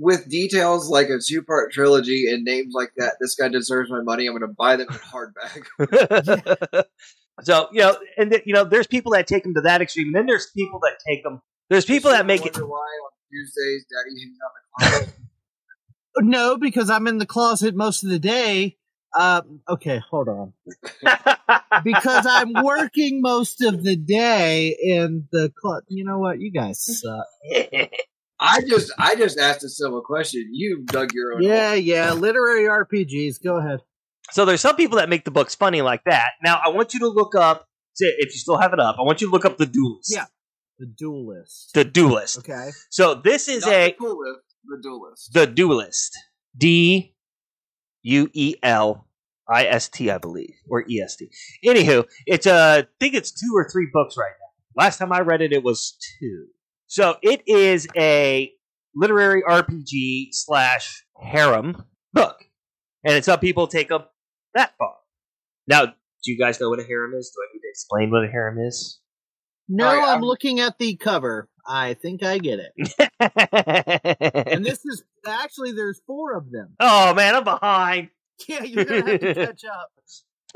With 0.00 0.28
details 0.28 0.88
like 0.88 1.08
a 1.08 1.18
two 1.18 1.42
part 1.42 1.72
trilogy 1.72 2.26
and 2.30 2.44
names 2.44 2.72
like 2.74 2.92
that, 2.96 3.14
this 3.20 3.34
guy 3.34 3.48
deserves 3.48 3.90
my 3.90 4.00
money. 4.00 4.26
I'm 4.26 4.32
going 4.32 4.48
to 4.48 4.54
buy 4.56 4.76
them 4.76 4.86
in 4.88 4.94
hardback. 4.94 6.84
so 7.42 7.68
you 7.72 7.80
know, 7.80 7.98
and 8.16 8.30
th- 8.30 8.44
you 8.46 8.54
know, 8.54 8.64
there's 8.64 8.86
people 8.86 9.12
that 9.12 9.26
take 9.26 9.42
them 9.42 9.54
to 9.54 9.60
that 9.62 9.82
extreme. 9.82 10.06
And 10.08 10.14
Then 10.14 10.26
there's 10.26 10.50
people 10.56 10.78
that 10.80 10.98
take 11.08 11.24
them. 11.24 11.42
There's 11.68 11.84
people 11.84 12.12
that 12.12 12.26
make 12.26 12.46
it. 12.46 12.54
Wonder 12.54 12.68
why 12.68 12.78
on 12.78 13.10
Tuesdays 13.30 13.84
Daddy 13.90 14.20
hangs 14.20 14.38
out 14.44 14.50
in 14.54 14.62
the 14.62 15.00
closet. 15.00 15.14
No, 16.20 16.56
because 16.56 16.90
I'm 16.90 17.06
in 17.06 17.18
the 17.18 17.26
closet 17.26 17.76
most 17.76 18.02
of 18.02 18.10
the 18.10 18.18
day. 18.18 18.76
Um, 19.16 19.60
okay, 19.68 20.00
hold 20.10 20.28
on. 20.28 20.52
Because 21.84 22.26
I'm 22.26 22.52
working 22.64 23.20
most 23.22 23.62
of 23.62 23.84
the 23.84 23.94
day 23.94 24.76
in 24.80 25.28
the 25.30 25.52
closet. 25.60 25.84
You 25.88 26.04
know 26.04 26.18
what? 26.18 26.40
You 26.40 26.50
guys 26.50 26.84
suck. 26.84 27.26
I 28.40 28.60
just 28.68 28.92
I 28.98 29.14
just 29.16 29.38
asked 29.38 29.64
a 29.64 29.68
simple 29.68 30.00
question. 30.02 30.48
You 30.52 30.84
dug 30.86 31.12
your 31.12 31.34
own. 31.34 31.42
Yeah, 31.42 31.70
hole. 31.70 31.76
yeah. 31.78 32.12
Literary 32.12 32.64
RPGs. 32.64 33.42
Go 33.42 33.56
ahead. 33.56 33.80
So 34.30 34.44
there's 34.44 34.60
some 34.60 34.76
people 34.76 34.98
that 34.98 35.08
make 35.08 35.24
the 35.24 35.30
books 35.30 35.54
funny 35.54 35.82
like 35.82 36.04
that. 36.04 36.32
Now 36.44 36.60
I 36.64 36.68
want 36.68 36.94
you 36.94 37.00
to 37.00 37.08
look 37.08 37.34
up 37.34 37.66
if 37.98 38.32
you 38.32 38.38
still 38.38 38.58
have 38.58 38.72
it 38.72 38.80
up. 38.80 38.96
I 38.98 39.02
want 39.02 39.20
you 39.20 39.26
to 39.28 39.32
look 39.32 39.44
up 39.44 39.56
the 39.58 39.66
duelist. 39.66 40.12
Yeah. 40.14 40.26
The 40.78 40.86
Duelist. 40.86 41.74
The 41.74 41.84
duelist. 41.84 42.38
Okay. 42.38 42.70
So 42.88 43.14
this 43.14 43.48
is 43.48 43.64
Not 43.64 43.72
a 43.74 43.86
the 43.88 43.92
coolest, 43.94 44.40
the 44.64 44.78
duelist. 44.80 45.32
the 45.32 45.46
duelist. 45.48 46.16
D 46.56 47.16
U 48.02 48.30
E 48.32 48.54
L 48.62 49.08
I 49.48 49.64
S 49.66 49.88
T, 49.88 50.08
I 50.08 50.18
believe, 50.18 50.54
or 50.68 50.84
E 50.88 51.00
S 51.00 51.16
T. 51.16 51.28
Anywho, 51.66 52.06
it's 52.26 52.46
uh, 52.46 52.84
I 52.84 52.88
think 53.00 53.14
it's 53.14 53.32
two 53.32 53.50
or 53.56 53.68
three 53.68 53.88
books 53.92 54.16
right 54.16 54.30
now. 54.40 54.82
Last 54.84 54.98
time 54.98 55.12
I 55.12 55.20
read 55.22 55.40
it, 55.42 55.52
it 55.52 55.64
was 55.64 55.96
two. 56.20 56.46
So 56.88 57.16
it 57.22 57.42
is 57.46 57.86
a 57.96 58.52
literary 58.94 59.42
RPG 59.48 60.28
slash 60.32 61.04
harem 61.16 61.84
book, 62.12 62.44
and 63.04 63.14
it's 63.14 63.26
some 63.26 63.38
people 63.38 63.66
take 63.68 63.88
them 63.90 64.02
that 64.54 64.72
far. 64.78 64.94
Now, 65.66 65.84
do 65.86 65.92
you 66.32 66.38
guys 66.38 66.58
know 66.60 66.70
what 66.70 66.80
a 66.80 66.84
harem 66.84 67.12
is? 67.14 67.30
Do 67.34 67.40
I 67.42 67.46
need 67.54 67.60
to 67.60 67.68
explain 67.70 68.10
what 68.10 68.24
a 68.24 68.28
harem 68.28 68.58
is? 68.58 69.00
No, 69.68 69.86
All 69.86 69.94
right, 69.94 70.02
I'm 70.02 70.08
I'm- 70.08 70.22
looking 70.22 70.60
at 70.60 70.78
the 70.78 70.96
cover. 70.96 71.48
I 71.70 71.92
think 71.94 72.22
I 72.22 72.38
get 72.38 72.58
it. 72.60 72.72
And 74.48 74.64
this 74.64 74.82
is 74.86 75.04
actually 75.26 75.72
there's 75.72 76.00
four 76.06 76.34
of 76.36 76.50
them. 76.50 76.74
oh 76.80 77.12
man, 77.14 77.34
I'm 77.36 77.44
behind. 77.44 78.08
Yeah, 78.48 78.62
you're 78.62 78.84
gonna 78.86 79.10
have 79.10 79.20
to 79.20 79.34
catch 79.34 79.64
up. 79.64 79.90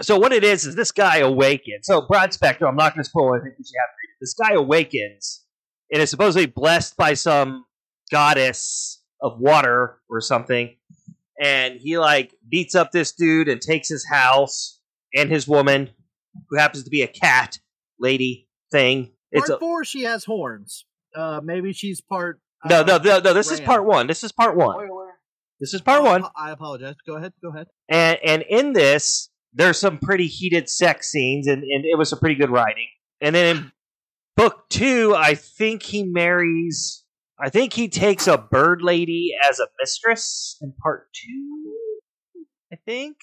So 0.00 0.18
what 0.18 0.32
it 0.32 0.42
is 0.42 0.64
is 0.64 0.74
this 0.74 0.90
guy 0.90 1.18
awakens. 1.18 1.84
So 1.86 2.06
Broad 2.08 2.32
Spectrum, 2.32 2.70
I'm 2.70 2.76
not 2.76 2.94
going 2.94 3.04
to 3.04 3.08
spoil. 3.08 3.34
anything 3.34 3.52
think 3.56 3.66
you 3.70 3.78
have 3.78 3.90
to 3.90 3.98
read 4.00 4.08
it. 4.08 4.16
This 4.22 4.32
guy 4.34 4.54
awakens 4.54 5.41
and 5.92 6.02
is 6.02 6.10
supposedly 6.10 6.46
blessed 6.46 6.96
by 6.96 7.14
some 7.14 7.64
goddess 8.10 9.02
of 9.20 9.38
water 9.38 10.00
or 10.08 10.20
something, 10.20 10.74
and 11.40 11.78
he 11.80 11.98
like 11.98 12.34
beats 12.48 12.74
up 12.74 12.90
this 12.90 13.12
dude 13.12 13.48
and 13.48 13.60
takes 13.60 13.88
his 13.88 14.06
house 14.08 14.80
and 15.14 15.30
his 15.30 15.46
woman, 15.46 15.90
who 16.48 16.56
happens 16.56 16.84
to 16.84 16.90
be 16.90 17.02
a 17.02 17.06
cat 17.08 17.58
lady 18.00 18.48
thing. 18.70 19.12
It's 19.30 19.48
Part 19.48 19.58
a, 19.58 19.60
four, 19.60 19.84
she 19.84 20.02
has 20.02 20.24
horns. 20.24 20.84
Uh, 21.14 21.40
maybe 21.42 21.72
she's 21.72 22.00
part. 22.00 22.40
no, 22.68 22.80
uh, 22.80 22.84
no, 22.84 22.96
no, 22.98 23.18
no. 23.20 23.34
This 23.34 23.50
is 23.50 23.60
part 23.60 23.84
one. 23.84 24.06
This 24.06 24.24
is 24.24 24.32
part 24.32 24.56
one. 24.56 24.88
This 25.60 25.74
is 25.74 25.80
part 25.80 26.02
one. 26.02 26.24
I 26.36 26.50
apologize. 26.50 26.96
Go 27.06 27.16
ahead. 27.16 27.32
Go 27.42 27.50
ahead. 27.50 27.68
and 27.88 28.18
and 28.24 28.42
in 28.48 28.72
this 28.72 29.28
there's 29.54 29.78
some 29.78 29.98
pretty 29.98 30.26
heated 30.26 30.68
sex 30.68 31.10
scenes 31.10 31.46
and, 31.46 31.62
and 31.62 31.84
it 31.84 31.98
was 31.98 32.12
a 32.12 32.16
pretty 32.16 32.34
good 32.34 32.50
writing 32.50 32.88
and 33.20 33.34
then 33.34 33.56
in 33.56 33.72
book 34.36 34.68
two 34.70 35.14
i 35.16 35.34
think 35.34 35.82
he 35.82 36.02
marries 36.02 37.04
i 37.38 37.48
think 37.48 37.72
he 37.72 37.88
takes 37.88 38.26
a 38.26 38.38
bird 38.38 38.82
lady 38.82 39.30
as 39.48 39.58
a 39.60 39.66
mistress 39.80 40.56
in 40.62 40.72
part 40.82 41.08
two 41.12 41.72
i 42.72 42.76
think 42.86 43.16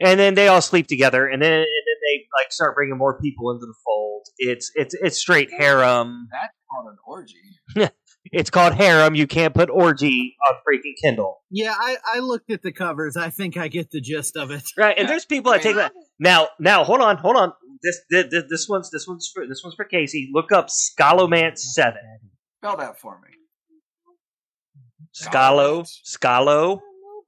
and 0.00 0.18
then 0.18 0.34
they 0.34 0.48
all 0.48 0.60
sleep 0.62 0.86
together 0.86 1.26
and 1.26 1.40
then 1.42 1.52
and 1.52 1.60
then 1.60 1.98
they 2.06 2.24
like 2.42 2.52
start 2.52 2.74
bringing 2.74 2.96
more 2.96 3.20
people 3.20 3.50
into 3.50 3.66
the 3.66 3.74
fold 3.84 4.22
it's 4.38 4.70
it's 4.74 4.94
it's 4.94 5.18
straight 5.18 5.50
harem 5.56 6.28
That's 6.30 6.54
called 6.70 6.92
an 6.92 6.98
orgy. 7.06 7.90
it's 8.32 8.50
called 8.50 8.74
harem 8.74 9.14
you 9.14 9.26
can't 9.26 9.54
put 9.54 9.70
orgy 9.70 10.36
on 10.48 10.54
freaking 10.56 10.94
kindle 11.02 11.42
Yeah, 11.50 11.74
I, 11.76 11.96
I 12.14 12.18
looked 12.20 12.50
at 12.50 12.62
the 12.62 12.70
covers. 12.72 13.16
I 13.16 13.30
think 13.30 13.56
I 13.56 13.68
get 13.68 13.90
the 13.90 14.00
gist 14.00 14.36
of 14.36 14.50
it. 14.50 14.62
right 14.76 14.94
and 14.98 15.08
there's 15.08 15.24
people 15.24 15.52
that 15.52 15.62
take 15.62 15.76
that 15.76 15.92
Now, 16.18 16.48
now, 16.58 16.84
hold 16.84 17.00
on, 17.00 17.16
hold 17.16 17.36
on. 17.36 17.52
This, 17.82 18.00
this, 18.10 18.44
this 18.48 18.68
one's, 18.68 18.90
this 18.90 19.06
one's 19.08 19.30
for, 19.32 19.46
this 19.46 19.62
one's 19.64 19.74
for 19.74 19.84
Casey. 19.84 20.30
Look 20.32 20.52
up 20.52 20.68
Scalomance 20.68 21.58
Seven. 21.58 22.00
Spell 22.62 22.76
that 22.76 22.98
for 23.00 23.18
me. 23.24 23.30
Scalo, 25.14 25.88
Scalo, 26.06 26.80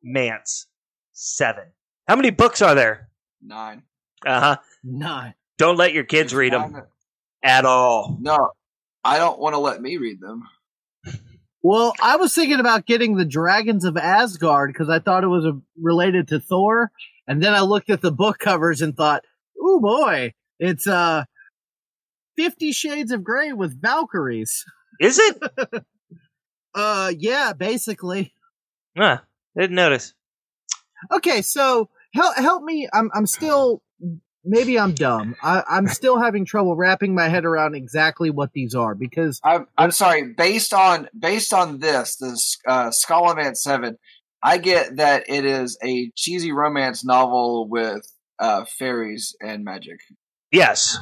Mance 0.03 0.67
Seven. 1.13 1.65
How 2.07 2.17
many 2.17 2.31
books 2.31 2.63
are 2.63 2.75
there? 2.75 3.09
Nine. 3.43 3.83
Uh 4.25 4.41
huh. 4.41 4.57
Nine. 4.85 5.35
Don't 5.59 5.77
let 5.77 5.93
your 5.93 6.05
kids 6.05 6.35
read 6.35 6.53
them 6.53 6.73
Nine- 6.73 6.83
at 7.43 7.65
all. 7.65 8.19
No, 8.21 8.51
I 9.03 9.19
don't 9.19 9.39
want 9.41 9.55
to 9.55 9.59
let 9.59 9.81
me 9.81 9.97
read 9.97 10.21
them. 10.21 10.43
Well, 11.65 11.93
I 12.03 12.17
was 12.17 12.35
thinking 12.35 12.59
about 12.59 12.87
getting 12.87 13.17
the 13.17 13.25
Dragons 13.25 13.85
of 13.85 13.97
Asgard 13.97 14.73
because 14.73 14.89
I 14.89 14.99
thought 14.99 15.23
it 15.23 15.29
was 15.29 15.45
a, 15.45 15.61
related 15.81 16.29
to 16.29 16.41
Thor, 16.41 16.91
and 17.29 17.41
then 17.41 17.55
I 17.55 17.61
looked 17.61 17.89
at 17.89 18.01
the 18.01 18.11
book 18.11 18.39
covers 18.41 18.81
and 18.83 18.97
thought, 18.97 19.23
"Ooh 19.57 19.79
boy, 19.81 20.35
it's 20.63 20.87
uh, 20.87 21.25
Fifty 22.37 22.73
Shades 22.73 23.13
of 23.13 23.23
Grey 23.23 23.53
with 23.53 23.81
Valkyries." 23.81 24.65
Is 25.01 25.19
it? 25.19 25.85
Uh, 26.75 27.13
yeah, 27.19 27.53
basically. 27.53 28.33
Huh. 28.97 29.19
Didn't 29.57 29.77
notice. 29.77 30.15
Okay, 31.11 31.43
so 31.43 31.91
help 32.15 32.37
help 32.37 32.63
me. 32.63 32.89
I'm 32.93 33.11
I'm 33.15 33.27
still 33.27 33.83
maybe 34.45 34.79
I'm 34.79 34.95
dumb. 34.95 35.37
I, 35.43 35.63
I'm 35.69 35.87
still 35.89 36.19
having 36.19 36.45
trouble 36.45 36.77
wrapping 36.77 37.15
my 37.15 37.29
head 37.29 37.45
around 37.45 37.75
exactly 37.75 38.31
what 38.31 38.53
these 38.53 38.75
are 38.75 38.95
because 38.95 39.41
I'm, 39.45 39.67
I'm 39.77 39.91
sorry. 39.91 40.33
Based 40.33 40.73
on 40.73 41.09
based 41.19 41.53
on 41.53 41.79
this, 41.79 42.17
this 42.17 42.59
uh, 42.67 42.91
Scalaman 42.91 43.57
Seven, 43.57 43.99
I 44.43 44.59
get 44.59 44.97
that 44.97 45.25
it 45.29 45.45
is 45.45 45.79
a 45.85 46.11
cheesy 46.17 46.53
romance 46.53 47.05
novel 47.05 47.69
with 47.69 48.07
uh, 48.39 48.65
fairies 48.65 49.37
and 49.41 49.65
magic. 49.65 50.01
Yes. 50.53 50.97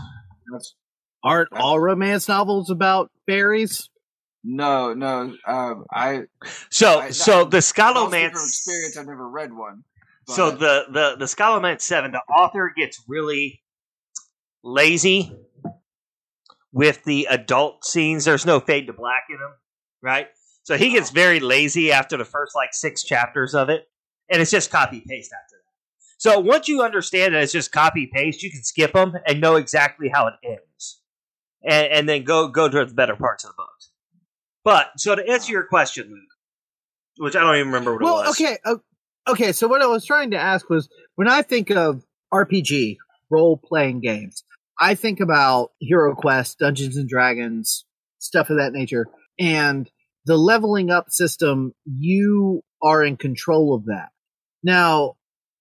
That's 0.52 0.74
aren't 1.22 1.52
all 1.52 1.78
romance 1.78 2.28
novels 2.28 2.70
about 2.70 3.10
fairies? 3.26 3.88
no, 4.42 4.94
no. 4.94 5.34
Um, 5.46 5.84
I 5.92 6.22
So, 6.70 7.00
I- 7.00 7.10
so 7.10 7.44
the 7.44 7.56
I'll 7.58 8.08
speak 8.10 8.32
from 8.32 8.42
experience. 8.46 8.96
I've 8.96 9.06
never 9.06 9.28
read 9.28 9.52
one. 9.52 9.84
So 10.28 10.50
the 10.52 10.84
the 10.90 11.16
the 11.18 11.24
Scalomance 11.24 11.80
Seven, 11.82 12.12
the 12.12 12.20
author 12.20 12.72
gets 12.74 13.02
really 13.08 13.62
lazy 14.62 15.36
with 16.72 17.02
the 17.04 17.26
adult 17.28 17.84
scenes. 17.84 18.24
There's 18.24 18.46
no 18.46 18.60
fade 18.60 18.86
to 18.86 18.92
black 18.92 19.24
in 19.28 19.36
them, 19.38 19.52
right? 20.02 20.28
So 20.62 20.76
he 20.78 20.90
gets 20.90 21.10
very 21.10 21.40
lazy 21.40 21.90
after 21.90 22.16
the 22.16 22.24
first 22.24 22.54
like 22.54 22.68
six 22.72 23.02
chapters 23.02 23.54
of 23.56 23.70
it, 23.70 23.88
and 24.28 24.40
it's 24.40 24.52
just 24.52 24.70
copy 24.70 25.02
paste 25.06 25.32
after 25.32 25.49
that. 25.49 25.49
So 26.20 26.38
once 26.38 26.68
you 26.68 26.82
understand 26.82 27.32
that 27.32 27.42
it's 27.42 27.52
just 27.52 27.72
copy 27.72 28.06
paste, 28.12 28.42
you 28.42 28.50
can 28.50 28.62
skip 28.62 28.92
them 28.92 29.14
and 29.26 29.40
know 29.40 29.56
exactly 29.56 30.10
how 30.12 30.26
it 30.26 30.34
ends, 30.44 31.00
and, 31.64 31.86
and 31.86 32.08
then 32.08 32.24
go 32.24 32.48
go 32.48 32.68
to 32.68 32.84
the 32.84 32.92
better 32.92 33.16
parts 33.16 33.42
of 33.42 33.52
the 33.52 33.54
book. 33.56 33.70
But 34.62 35.00
so 35.00 35.14
to 35.14 35.26
answer 35.26 35.50
your 35.50 35.64
question, 35.64 36.10
Luke, 36.10 36.20
which 37.16 37.36
I 37.36 37.40
don't 37.40 37.56
even 37.56 37.68
remember 37.68 37.94
what 37.94 38.02
it 38.02 38.04
was. 38.04 38.38
okay, 38.38 38.58
uh, 38.66 38.74
okay. 39.28 39.52
So 39.52 39.66
what 39.66 39.80
I 39.80 39.86
was 39.86 40.04
trying 40.04 40.32
to 40.32 40.36
ask 40.36 40.68
was 40.68 40.90
when 41.14 41.26
I 41.26 41.40
think 41.40 41.70
of 41.70 42.04
RPG 42.34 42.98
role 43.30 43.56
playing 43.56 44.00
games, 44.00 44.44
I 44.78 44.96
think 44.96 45.20
about 45.20 45.70
Hero 45.78 46.14
Quest, 46.14 46.58
Dungeons 46.58 46.98
and 46.98 47.08
Dragons, 47.08 47.86
stuff 48.18 48.50
of 48.50 48.58
that 48.58 48.74
nature, 48.74 49.06
and 49.38 49.90
the 50.26 50.36
leveling 50.36 50.90
up 50.90 51.06
system. 51.08 51.72
You 51.86 52.60
are 52.82 53.02
in 53.02 53.16
control 53.16 53.74
of 53.74 53.86
that. 53.86 54.10
Now, 54.62 55.14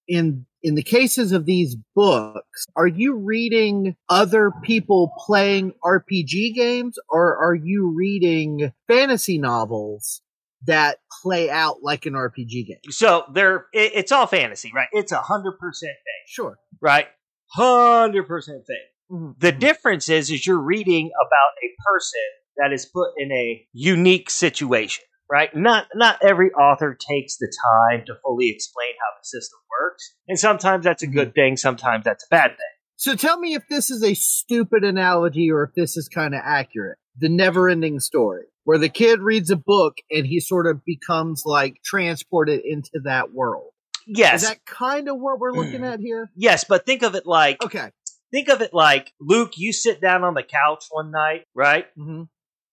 in 0.05 0.45
in 0.61 0.75
the 0.75 0.83
cases 0.83 1.31
of 1.31 1.45
these 1.45 1.75
books, 1.95 2.65
are 2.75 2.87
you 2.87 3.17
reading 3.17 3.95
other 4.09 4.51
people 4.63 5.11
playing 5.25 5.73
RPG 5.83 6.53
games, 6.55 6.97
or 7.09 7.37
are 7.37 7.55
you 7.55 7.93
reading 7.95 8.71
fantasy 8.87 9.37
novels 9.37 10.21
that 10.65 10.97
play 11.23 11.49
out 11.49 11.77
like 11.81 12.05
an 12.05 12.13
RPG 12.13 12.67
game. 12.67 12.77
So 12.91 13.23
they're 13.33 13.67
it, 13.73 13.93
it's 13.95 14.11
all 14.11 14.27
fantasy, 14.27 14.71
right? 14.75 14.89
It's 14.91 15.11
a 15.11 15.21
hundred 15.21 15.57
percent 15.59 15.93
fake, 15.93 16.27
Sure. 16.27 16.57
right? 16.81 17.07
Hundred 17.51 18.27
percent 18.27 18.63
fake. 18.67 18.77
Mhm. 19.11 19.39
The 19.39 19.51
difference 19.51 20.09
is, 20.09 20.29
is 20.29 20.45
you're 20.45 20.59
reading 20.59 21.07
about 21.15 21.53
a 21.63 21.69
person 21.93 22.19
that 22.57 22.73
is 22.73 22.85
put 22.85 23.11
in 23.17 23.31
a 23.31 23.65
unique 23.71 24.29
situation, 24.29 25.05
right? 25.29 25.53
Not 25.55 25.87
not 25.95 26.19
every 26.23 26.51
author 26.51 26.97
takes 26.99 27.37
the 27.37 27.51
time 27.79 28.05
to 28.07 28.15
fully 28.23 28.49
explain 28.49 28.89
how 28.99 29.19
the 29.19 29.25
system 29.25 29.59
works, 29.81 30.15
and 30.27 30.39
sometimes 30.39 30.83
that's 30.83 31.03
a 31.03 31.07
good 31.07 31.33
thing, 31.33 31.57
sometimes 31.57 32.03
that's 32.03 32.23
a 32.25 32.29
bad 32.29 32.49
thing. 32.51 32.65
So 32.95 33.15
tell 33.15 33.39
me 33.39 33.53
if 33.53 33.63
this 33.69 33.89
is 33.89 34.03
a 34.03 34.13
stupid 34.13 34.83
analogy 34.83 35.49
or 35.51 35.63
if 35.63 35.73
this 35.73 35.95
is 35.95 36.09
kind 36.09 36.33
of 36.35 36.41
accurate. 36.43 36.97
The 37.17 37.29
never 37.29 37.69
ending 37.69 37.99
story, 37.99 38.45
where 38.63 38.77
the 38.77 38.87
kid 38.89 39.19
reads 39.19 39.49
a 39.51 39.57
book 39.57 39.97
and 40.09 40.25
he 40.25 40.39
sort 40.39 40.67
of 40.67 40.83
becomes 40.85 41.43
like 41.45 41.81
transported 41.83 42.61
into 42.63 43.01
that 43.03 43.33
world. 43.33 43.71
Yes, 44.07 44.43
Is 44.43 44.49
that 44.49 44.65
kind 44.65 45.09
of 45.09 45.17
what 45.17 45.39
we're 45.39 45.51
looking 45.51 45.83
at 45.83 45.99
here? 45.99 46.31
yes, 46.35 46.63
but 46.67 46.85
think 46.85 47.03
of 47.03 47.15
it 47.15 47.25
like 47.25 47.63
Okay. 47.63 47.91
think 48.31 48.47
of 48.49 48.61
it 48.61 48.73
like 48.73 49.11
Luke. 49.19 49.57
You 49.57 49.73
sit 49.73 49.99
down 50.01 50.23
on 50.23 50.33
the 50.33 50.43
couch 50.43 50.85
one 50.91 51.11
night, 51.11 51.45
right? 51.53 51.85
Mm 51.97 52.05
hmm 52.05 52.23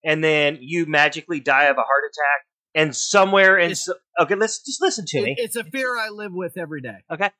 and 0.06 0.24
then 0.24 0.58
you 0.60 0.86
magically 0.86 1.40
die 1.40 1.64
of 1.64 1.76
a 1.76 1.82
heart 1.82 2.04
attack, 2.10 2.46
and 2.74 2.96
somewhere 2.96 3.58
in 3.58 3.72
It's- 3.72 3.84
so, 3.84 3.94
okay, 4.20 4.34
let's 4.36 4.62
just 4.64 4.80
listen 4.80 5.04
to 5.08 5.22
me, 5.22 5.34
it's 5.36 5.56
a 5.56 5.64
fear 5.64 5.98
I 5.98 6.08
live 6.08 6.32
with 6.32 6.56
every 6.56 6.80
day. 6.80 6.98
Okay. 7.12 7.30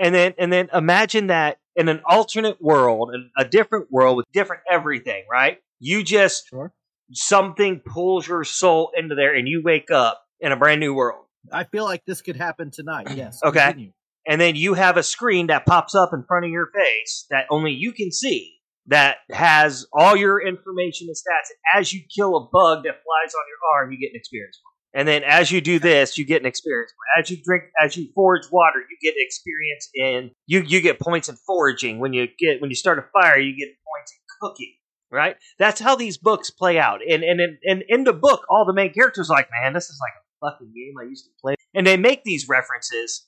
And 0.00 0.12
then 0.12 0.34
and 0.38 0.52
then 0.52 0.68
imagine 0.72 1.28
that 1.28 1.58
in 1.76 1.88
an 1.88 2.00
alternate 2.04 2.60
world, 2.60 3.14
a 3.38 3.44
different 3.44 3.92
world 3.92 4.16
with 4.16 4.26
different 4.32 4.62
everything, 4.68 5.24
right? 5.30 5.58
You 5.78 6.02
just 6.02 6.48
Sure. 6.48 6.72
something 7.12 7.80
pulls 7.80 8.26
your 8.26 8.42
soul 8.44 8.90
into 8.96 9.14
there, 9.14 9.34
and 9.34 9.46
you 9.46 9.62
wake 9.64 9.90
up 9.90 10.22
in 10.40 10.50
a 10.52 10.56
brand 10.56 10.80
new 10.80 10.94
world, 10.94 11.26
I 11.52 11.64
feel 11.64 11.84
like 11.84 12.04
this 12.06 12.22
could 12.22 12.36
happen 12.36 12.70
tonight. 12.72 13.08
Yes. 13.14 13.40
Okay. 13.44 13.60
continue. 13.66 13.92
and 14.26 14.40
then 14.40 14.56
you 14.56 14.72
have 14.74 14.96
a 14.96 15.02
screen 15.02 15.48
that 15.48 15.66
pops 15.66 15.94
up 15.94 16.10
in 16.14 16.24
front 16.26 16.46
of 16.46 16.50
your 16.50 16.68
face 16.74 17.26
that 17.30 17.44
only 17.50 17.72
you 17.72 17.92
can 17.92 18.10
see. 18.10 18.56
That 18.86 19.16
has 19.30 19.86
all 19.92 20.14
your 20.14 20.46
information 20.46 21.06
and 21.08 21.16
stats. 21.16 21.48
And 21.50 21.80
as 21.80 21.92
you 21.92 22.02
kill 22.14 22.36
a 22.36 22.40
bug 22.52 22.84
that 22.84 22.92
flies 22.92 23.34
on 23.34 23.42
your 23.48 23.58
arm, 23.80 23.92
you 23.92 23.98
get 23.98 24.10
an 24.12 24.16
experience 24.16 24.58
point. 24.62 24.74
And 24.96 25.08
then 25.08 25.24
as 25.24 25.50
you 25.50 25.60
do 25.60 25.78
this, 25.78 26.16
you 26.18 26.24
get 26.24 26.40
an 26.40 26.46
experience 26.46 26.92
point. 26.92 27.24
As 27.24 27.30
you 27.30 27.38
drink, 27.42 27.64
as 27.82 27.96
you 27.96 28.08
forage 28.14 28.44
water, 28.52 28.78
you 28.78 28.96
get 29.02 29.14
experience 29.16 29.88
in 29.94 30.30
you. 30.46 30.60
You 30.60 30.80
get 30.80 31.00
points 31.00 31.28
in 31.28 31.36
foraging. 31.46 31.98
When 31.98 32.12
you 32.12 32.28
get 32.38 32.60
when 32.60 32.70
you 32.70 32.76
start 32.76 32.98
a 32.98 33.04
fire, 33.12 33.38
you 33.38 33.56
get 33.56 33.74
points 33.84 34.12
in 34.12 34.18
cooking. 34.40 34.74
Right? 35.10 35.36
That's 35.58 35.80
how 35.80 35.96
these 35.96 36.16
books 36.18 36.50
play 36.50 36.78
out. 36.78 37.00
And 37.08 37.24
and 37.24 37.40
and, 37.40 37.58
and 37.64 37.82
in 37.88 38.04
the 38.04 38.12
book, 38.12 38.44
all 38.48 38.64
the 38.66 38.72
main 38.72 38.92
characters 38.92 39.30
are 39.30 39.36
like, 39.36 39.48
man, 39.62 39.72
this 39.72 39.84
is 39.84 39.98
like 40.00 40.12
a 40.12 40.50
fucking 40.52 40.72
game 40.72 40.94
I 41.00 41.08
used 41.08 41.24
to 41.24 41.30
play. 41.40 41.56
And 41.74 41.86
they 41.86 41.96
make 41.96 42.22
these 42.22 42.46
references 42.48 43.26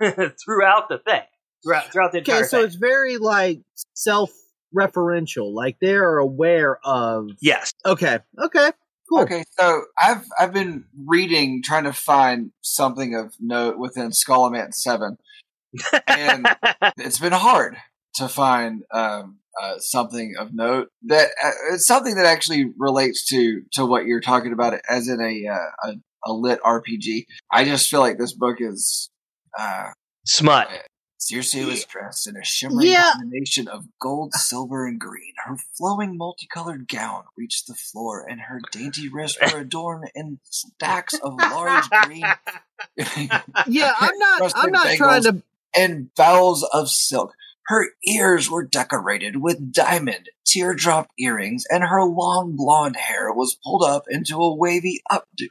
throughout 0.00 0.88
the 0.88 0.98
thing, 1.04 1.22
throughout 1.62 1.92
throughout 1.92 2.12
the 2.12 2.18
entire 2.18 2.36
Okay, 2.38 2.46
so 2.46 2.58
thing. 2.58 2.66
it's 2.66 2.76
very 2.76 3.18
like 3.18 3.60
self-referential. 4.74 5.52
Like 5.52 5.78
they 5.80 5.94
are 5.94 6.18
aware 6.18 6.78
of. 6.84 7.30
Yes. 7.40 7.72
Okay. 7.84 8.18
Okay. 8.42 8.70
Cool. 9.10 9.20
Okay, 9.20 9.44
so 9.58 9.82
I've 9.98 10.24
I've 10.40 10.54
been 10.54 10.86
reading, 11.06 11.62
trying 11.62 11.84
to 11.84 11.92
find 11.92 12.52
something 12.62 13.14
of 13.14 13.34
note 13.38 13.76
within 13.78 14.10
Skullament 14.12 14.72
Seven, 14.72 15.18
and 16.06 16.46
it's 16.96 17.18
been 17.18 17.34
hard 17.34 17.76
to 18.14 18.28
find 18.28 18.82
um, 18.94 19.40
uh, 19.62 19.74
something 19.78 20.36
of 20.38 20.54
note 20.54 20.88
that 21.02 21.28
uh, 21.44 21.50
it's 21.74 21.86
something 21.86 22.14
that 22.14 22.24
actually 22.24 22.72
relates 22.78 23.26
to 23.26 23.60
to 23.72 23.84
what 23.84 24.06
you're 24.06 24.22
talking 24.22 24.54
about, 24.54 24.80
as 24.88 25.06
in 25.06 25.20
a 25.20 25.48
uh, 25.52 25.90
a, 25.90 26.30
a 26.30 26.32
lit 26.32 26.62
RPG. 26.62 27.26
I 27.52 27.66
just 27.66 27.90
feel 27.90 28.00
like 28.00 28.16
this 28.16 28.32
book 28.32 28.56
is. 28.58 29.10
Uh, 29.58 29.90
Smut. 30.26 30.66
Circe 31.26 31.54
was 31.54 31.84
dressed 31.86 32.26
in 32.26 32.36
a 32.36 32.44
shimmering 32.44 32.88
Yeah. 32.88 33.12
combination 33.14 33.66
of 33.66 33.86
gold, 33.98 34.34
silver, 34.34 34.86
and 34.86 35.00
green. 35.00 35.32
Her 35.46 35.56
flowing 35.76 36.18
multicolored 36.18 36.86
gown 36.86 37.24
reached 37.34 37.66
the 37.66 37.74
floor, 37.74 38.26
and 38.28 38.42
her 38.42 38.60
dainty 38.70 39.08
wrists 39.08 39.38
were 39.40 39.60
adorned 39.60 40.10
in 40.14 40.38
stacks 40.44 41.14
of 41.14 41.34
large 41.38 41.88
green 42.04 42.24
Yeah, 43.66 43.94
I'm 43.98 44.18
not. 44.18 44.52
I'm 44.54 44.70
not 44.70 44.96
trying 44.96 45.22
to. 45.22 45.42
and 45.74 46.14
bowels 46.14 46.62
of 46.74 46.90
silk. 46.90 47.32
Her 47.68 47.86
ears 48.06 48.50
were 48.50 48.62
decorated 48.66 49.36
with 49.36 49.72
diamond 49.72 50.28
teardrop 50.46 51.08
earrings, 51.18 51.64
and 51.70 51.82
her 51.84 52.04
long 52.04 52.54
blonde 52.54 52.96
hair 52.96 53.32
was 53.32 53.56
pulled 53.64 53.82
up 53.82 54.04
into 54.10 54.36
a 54.36 54.54
wavy 54.54 55.00
updo. 55.10 55.48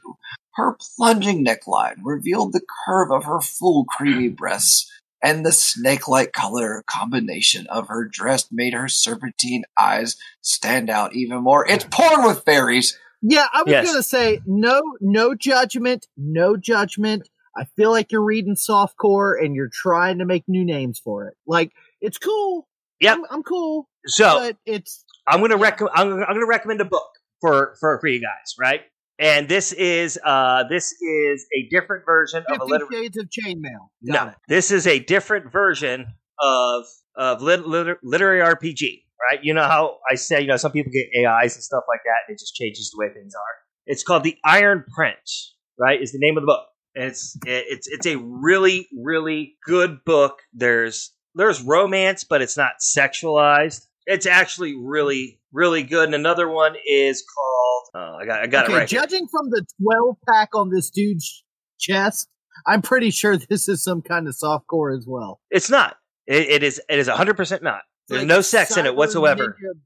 Her 0.54 0.76
plunging 0.96 1.44
neckline 1.44 1.96
revealed 2.04 2.52
the 2.52 2.62
curve 2.86 3.10
of 3.10 3.24
her 3.24 3.40
full 3.40 3.84
creamy 3.86 4.28
breasts, 4.28 4.88
and 5.24 5.44
the 5.44 5.52
snake-like 5.52 6.32
color 6.32 6.84
combination 6.88 7.66
of 7.68 7.88
her 7.88 8.06
dress 8.06 8.46
made 8.52 8.74
her 8.74 8.88
serpentine 8.88 9.64
eyes 9.80 10.16
stand 10.42 10.90
out 10.90 11.14
even 11.16 11.42
more. 11.42 11.66
It's 11.66 11.86
porn 11.90 12.24
with 12.24 12.44
fairies. 12.44 12.98
Yeah, 13.22 13.46
I 13.52 13.62
was 13.62 13.72
Yes. 13.72 13.86
gonna 13.90 14.02
say 14.02 14.40
no, 14.46 14.82
no 15.00 15.34
judgment, 15.34 16.06
no 16.16 16.56
judgment. 16.56 17.28
I 17.56 17.64
feel 17.76 17.90
like 17.90 18.12
you're 18.12 18.22
reading 18.24 18.54
softcore 18.56 19.42
and 19.42 19.54
you're 19.54 19.70
trying 19.72 20.18
to 20.18 20.26
make 20.26 20.44
new 20.46 20.64
names 20.64 21.00
for 21.02 21.28
it. 21.28 21.34
Like 21.46 21.72
it's 22.00 22.18
cool. 22.18 22.68
Yeah, 23.00 23.14
I'm, 23.14 23.24
I'm 23.30 23.42
cool, 23.42 23.88
So 24.06 24.38
but 24.38 24.56
it's 24.66 25.04
I'm 25.26 25.40
gonna 25.40 25.56
rec- 25.56 25.80
I'm, 25.80 26.12
I'm 26.12 26.18
gonna 26.34 26.46
recommend 26.46 26.80
a 26.82 26.84
book 26.84 27.08
for, 27.40 27.76
for 27.80 27.98
for 27.98 28.06
you 28.08 28.20
guys, 28.20 28.54
right? 28.60 28.82
And 29.18 29.48
this 29.48 29.72
is 29.72 30.18
uh 30.24 30.64
this 30.68 30.92
is 31.00 31.46
a 31.56 31.68
different 31.70 32.04
version 32.04 32.44
of 32.48 32.56
a 32.56 32.58
Fifty 32.58 32.72
liter- 32.72 32.86
Shades 32.92 33.16
of 33.16 33.28
Chainmail. 33.28 33.88
Got 34.06 34.26
no, 34.26 34.28
it. 34.30 34.36
this 34.48 34.70
is 34.70 34.86
a 34.86 34.98
different 34.98 35.52
version 35.52 36.06
of 36.40 36.84
of 37.16 37.40
lit- 37.42 37.66
liter- 37.66 37.98
literary 38.02 38.40
RPG, 38.40 39.02
right? 39.30 39.38
You 39.42 39.54
know 39.54 39.62
how 39.62 39.98
I 40.10 40.16
say, 40.16 40.40
you 40.40 40.48
know, 40.48 40.56
some 40.56 40.72
people 40.72 40.90
get 40.92 41.06
AIs 41.26 41.54
and 41.54 41.62
stuff 41.62 41.84
like 41.88 42.00
that, 42.04 42.26
and 42.26 42.34
it 42.34 42.40
just 42.40 42.54
changes 42.56 42.90
the 42.90 42.98
way 42.98 43.12
things 43.14 43.34
are. 43.34 43.54
It's 43.86 44.02
called 44.02 44.24
the 44.24 44.36
Iron 44.44 44.84
Prince, 44.96 45.54
right? 45.78 46.00
Is 46.02 46.10
the 46.12 46.18
name 46.18 46.36
of 46.36 46.42
the 46.42 46.46
book. 46.46 46.66
And 46.96 47.04
it's 47.04 47.36
it- 47.46 47.66
it's 47.68 47.86
it's 47.88 48.06
a 48.06 48.16
really 48.16 48.88
really 49.00 49.54
good 49.64 50.04
book. 50.04 50.40
There's 50.52 51.12
there's 51.36 51.62
romance, 51.62 52.24
but 52.24 52.42
it's 52.42 52.56
not 52.56 52.74
sexualized. 52.80 53.86
It's 54.06 54.26
actually 54.26 54.74
really 54.76 55.40
really 55.52 55.84
good. 55.84 56.06
And 56.06 56.14
another 56.16 56.48
one 56.48 56.74
is 56.88 57.22
called 57.22 57.63
oh, 57.94 58.16
I 58.20 58.26
got 58.26 58.40
I 58.42 58.46
got 58.46 58.64
okay, 58.64 58.72
it 58.72 58.76
right. 58.76 58.90
here. 58.90 59.00
judging 59.00 59.26
from 59.30 59.50
the 59.50 59.64
12 59.82 60.16
pack 60.28 60.50
on 60.54 60.70
this 60.70 60.90
dude's 60.90 61.44
chest, 61.78 62.28
I'm 62.66 62.82
pretty 62.82 63.10
sure 63.10 63.36
this 63.50 63.68
is 63.68 63.82
some 63.82 64.02
kind 64.02 64.28
of 64.28 64.34
soft 64.34 64.66
core 64.66 64.92
as 64.92 65.06
well. 65.08 65.40
It's 65.50 65.70
not. 65.70 65.96
It, 66.26 66.48
it 66.48 66.62
is 66.62 66.80
it 66.88 66.98
is 66.98 67.08
100 67.08 67.36
percent 67.36 67.62
not. 67.62 67.82
There's 68.08 68.20
Like 68.22 68.28
no 68.28 68.40
sex 68.40 68.76
in 68.76 68.86
it 68.86 68.94
whatsoever. 68.96 69.56
Ninja- 69.60 69.80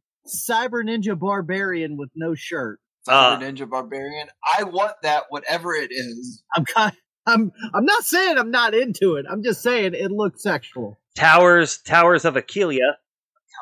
Cyber 0.50 0.84
Ninja 0.84 1.18
Barbarian 1.18 1.96
with 1.96 2.10
no 2.16 2.34
shirt. 2.34 2.80
Uh, 3.06 3.38
Cyber 3.38 3.42
Ninja 3.42 3.68
Barbarian. 3.70 4.28
I 4.58 4.64
want 4.64 4.92
that, 5.02 5.24
whatever 5.30 5.72
it 5.74 5.90
is. 5.90 6.42
I'm 6.56 6.64
kind. 6.64 6.92
I'm. 7.26 7.52
I'm 7.74 7.84
not 7.84 8.04
saying 8.04 8.36
I'm 8.38 8.50
not 8.50 8.74
into 8.74 9.16
it. 9.16 9.26
I'm 9.30 9.42
just 9.42 9.62
saying 9.62 9.94
it 9.94 10.10
looks 10.10 10.42
sexual. 10.42 10.98
Towers 11.16 11.78
Towers 11.78 12.24
of 12.24 12.34
Aquilia. 12.34 12.92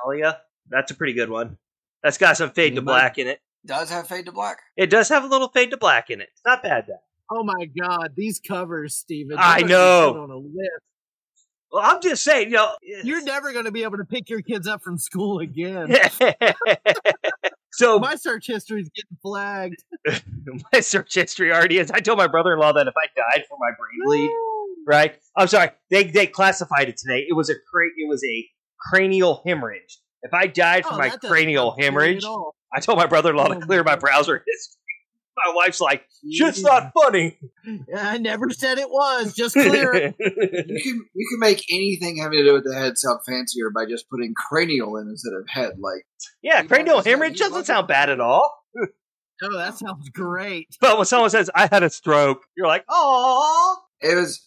Aquilia. 0.04 0.38
That's 0.68 0.90
a 0.90 0.94
pretty 0.94 1.12
good 1.12 1.30
one. 1.30 1.58
That's 2.02 2.18
got 2.18 2.36
some 2.36 2.50
fade 2.50 2.74
to 2.76 2.80
Yeah, 2.80 2.84
black 2.84 3.18
in 3.18 3.26
it. 3.28 3.40
Does 3.66 3.90
have 3.90 4.08
fade 4.08 4.26
to 4.26 4.32
black. 4.32 4.58
It 4.76 4.90
does 4.90 5.08
have 5.08 5.24
a 5.24 5.26
little 5.26 5.48
fade 5.48 5.70
to 5.70 5.76
black 5.76 6.10
in 6.10 6.20
it. 6.20 6.28
It's 6.32 6.42
not 6.44 6.62
bad 6.62 6.86
though. 6.88 7.00
Oh 7.30 7.42
my 7.42 7.66
god, 7.78 8.12
these 8.16 8.40
covers, 8.40 8.94
Steven. 8.94 9.36
I 9.38 9.60
they're 9.60 9.68
gonna 9.68 10.10
be 10.12 10.16
know. 10.16 10.22
On 10.22 10.30
a 10.30 10.36
list. 10.36 10.82
Well, 11.72 11.82
I'm 11.84 12.00
just 12.00 12.22
saying, 12.22 12.50
you 12.50 12.56
know. 12.56 12.70
You're 13.02 13.22
never 13.24 13.52
going 13.52 13.64
to 13.64 13.72
be 13.72 13.82
able 13.82 13.98
to 13.98 14.04
pick 14.04 14.30
your 14.30 14.40
kids 14.40 14.68
up 14.68 14.82
from 14.82 14.98
school 14.98 15.40
again. 15.40 15.94
so 17.72 17.98
My 17.98 18.14
search 18.14 18.46
history 18.46 18.82
is 18.82 18.88
getting 18.94 19.18
flagged. 19.20 19.82
my 20.72 20.80
search 20.80 21.12
history 21.14 21.52
already 21.52 21.78
is. 21.78 21.90
I 21.90 22.00
told 22.00 22.18
my 22.18 22.28
brother-in-law 22.28 22.72
that 22.74 22.86
if 22.86 22.94
I 22.96 23.06
died 23.16 23.44
from 23.48 23.58
my 23.60 23.70
brain 23.70 24.00
bleed, 24.04 24.30
right? 24.86 25.18
I'm 25.36 25.48
sorry. 25.48 25.70
They 25.90 26.04
they 26.04 26.26
classified 26.26 26.88
it 26.88 26.96
today. 26.96 27.26
It 27.28 27.34
was 27.34 27.50
a 27.50 27.54
cra- 27.54 27.90
it 27.96 28.08
was 28.08 28.22
a 28.24 28.48
cranial 28.78 29.42
hemorrhage. 29.44 29.98
If 30.22 30.32
I 30.32 30.46
died 30.46 30.84
from 30.84 30.94
Oh, 30.94 30.98
my 30.98 31.10
cranial 31.10 31.76
hemorrhage, 31.78 32.24
at 32.24 32.28
all. 32.28 32.54
I 32.74 32.80
told 32.80 32.98
my 32.98 33.06
brother-in-law 33.06 33.48
Oh 33.50 33.54
to 33.54 33.66
clear 33.66 33.82
my 33.84 33.92
my- 33.92 33.96
browser 33.96 34.36
history. 34.46 34.72
My 35.44 35.52
wife's 35.54 35.82
like, 35.82 36.02
"Shit's 36.32 36.62
not 36.62 36.92
funny." 36.98 37.38
I 37.94 38.16
never 38.16 38.48
said 38.50 38.78
it 38.78 38.88
was. 38.88 39.34
Just 39.34 39.52
clear 39.54 39.92
it. 39.94 40.14
You 40.18 40.82
can 40.82 41.04
you 41.14 41.28
can 41.30 41.38
make 41.40 41.62
anything 41.70 42.16
having 42.16 42.38
to 42.38 42.44
do 42.44 42.54
with 42.54 42.64
the 42.64 42.74
head 42.74 42.96
sound 42.96 43.20
fancier 43.26 43.68
by 43.68 43.84
just 43.84 44.08
putting 44.08 44.32
cranial 44.34 44.96
in 44.96 45.08
instead 45.08 45.34
of 45.34 45.46
head. 45.46 45.72
Like 45.78 46.06
yeah, 46.42 46.62
cranial 46.62 47.02
hemorrhage 47.02 47.38
doesn't 47.38 47.52
love 47.52 47.62
it. 47.62 47.66
sound 47.66 47.86
bad 47.86 48.08
at 48.08 48.18
all. 48.20 48.50
Oh, 49.42 49.58
that 49.58 49.76
sounds 49.76 50.08
great. 50.08 50.68
But 50.80 50.96
when 50.96 51.04
someone 51.04 51.28
says, 51.28 51.50
"I 51.54 51.66
had 51.70 51.82
a 51.82 51.90
stroke," 51.90 52.40
you're 52.56 52.66
like, 52.66 52.86
"Oh." 52.88 53.76
it 54.00 54.14
was. 54.16 54.42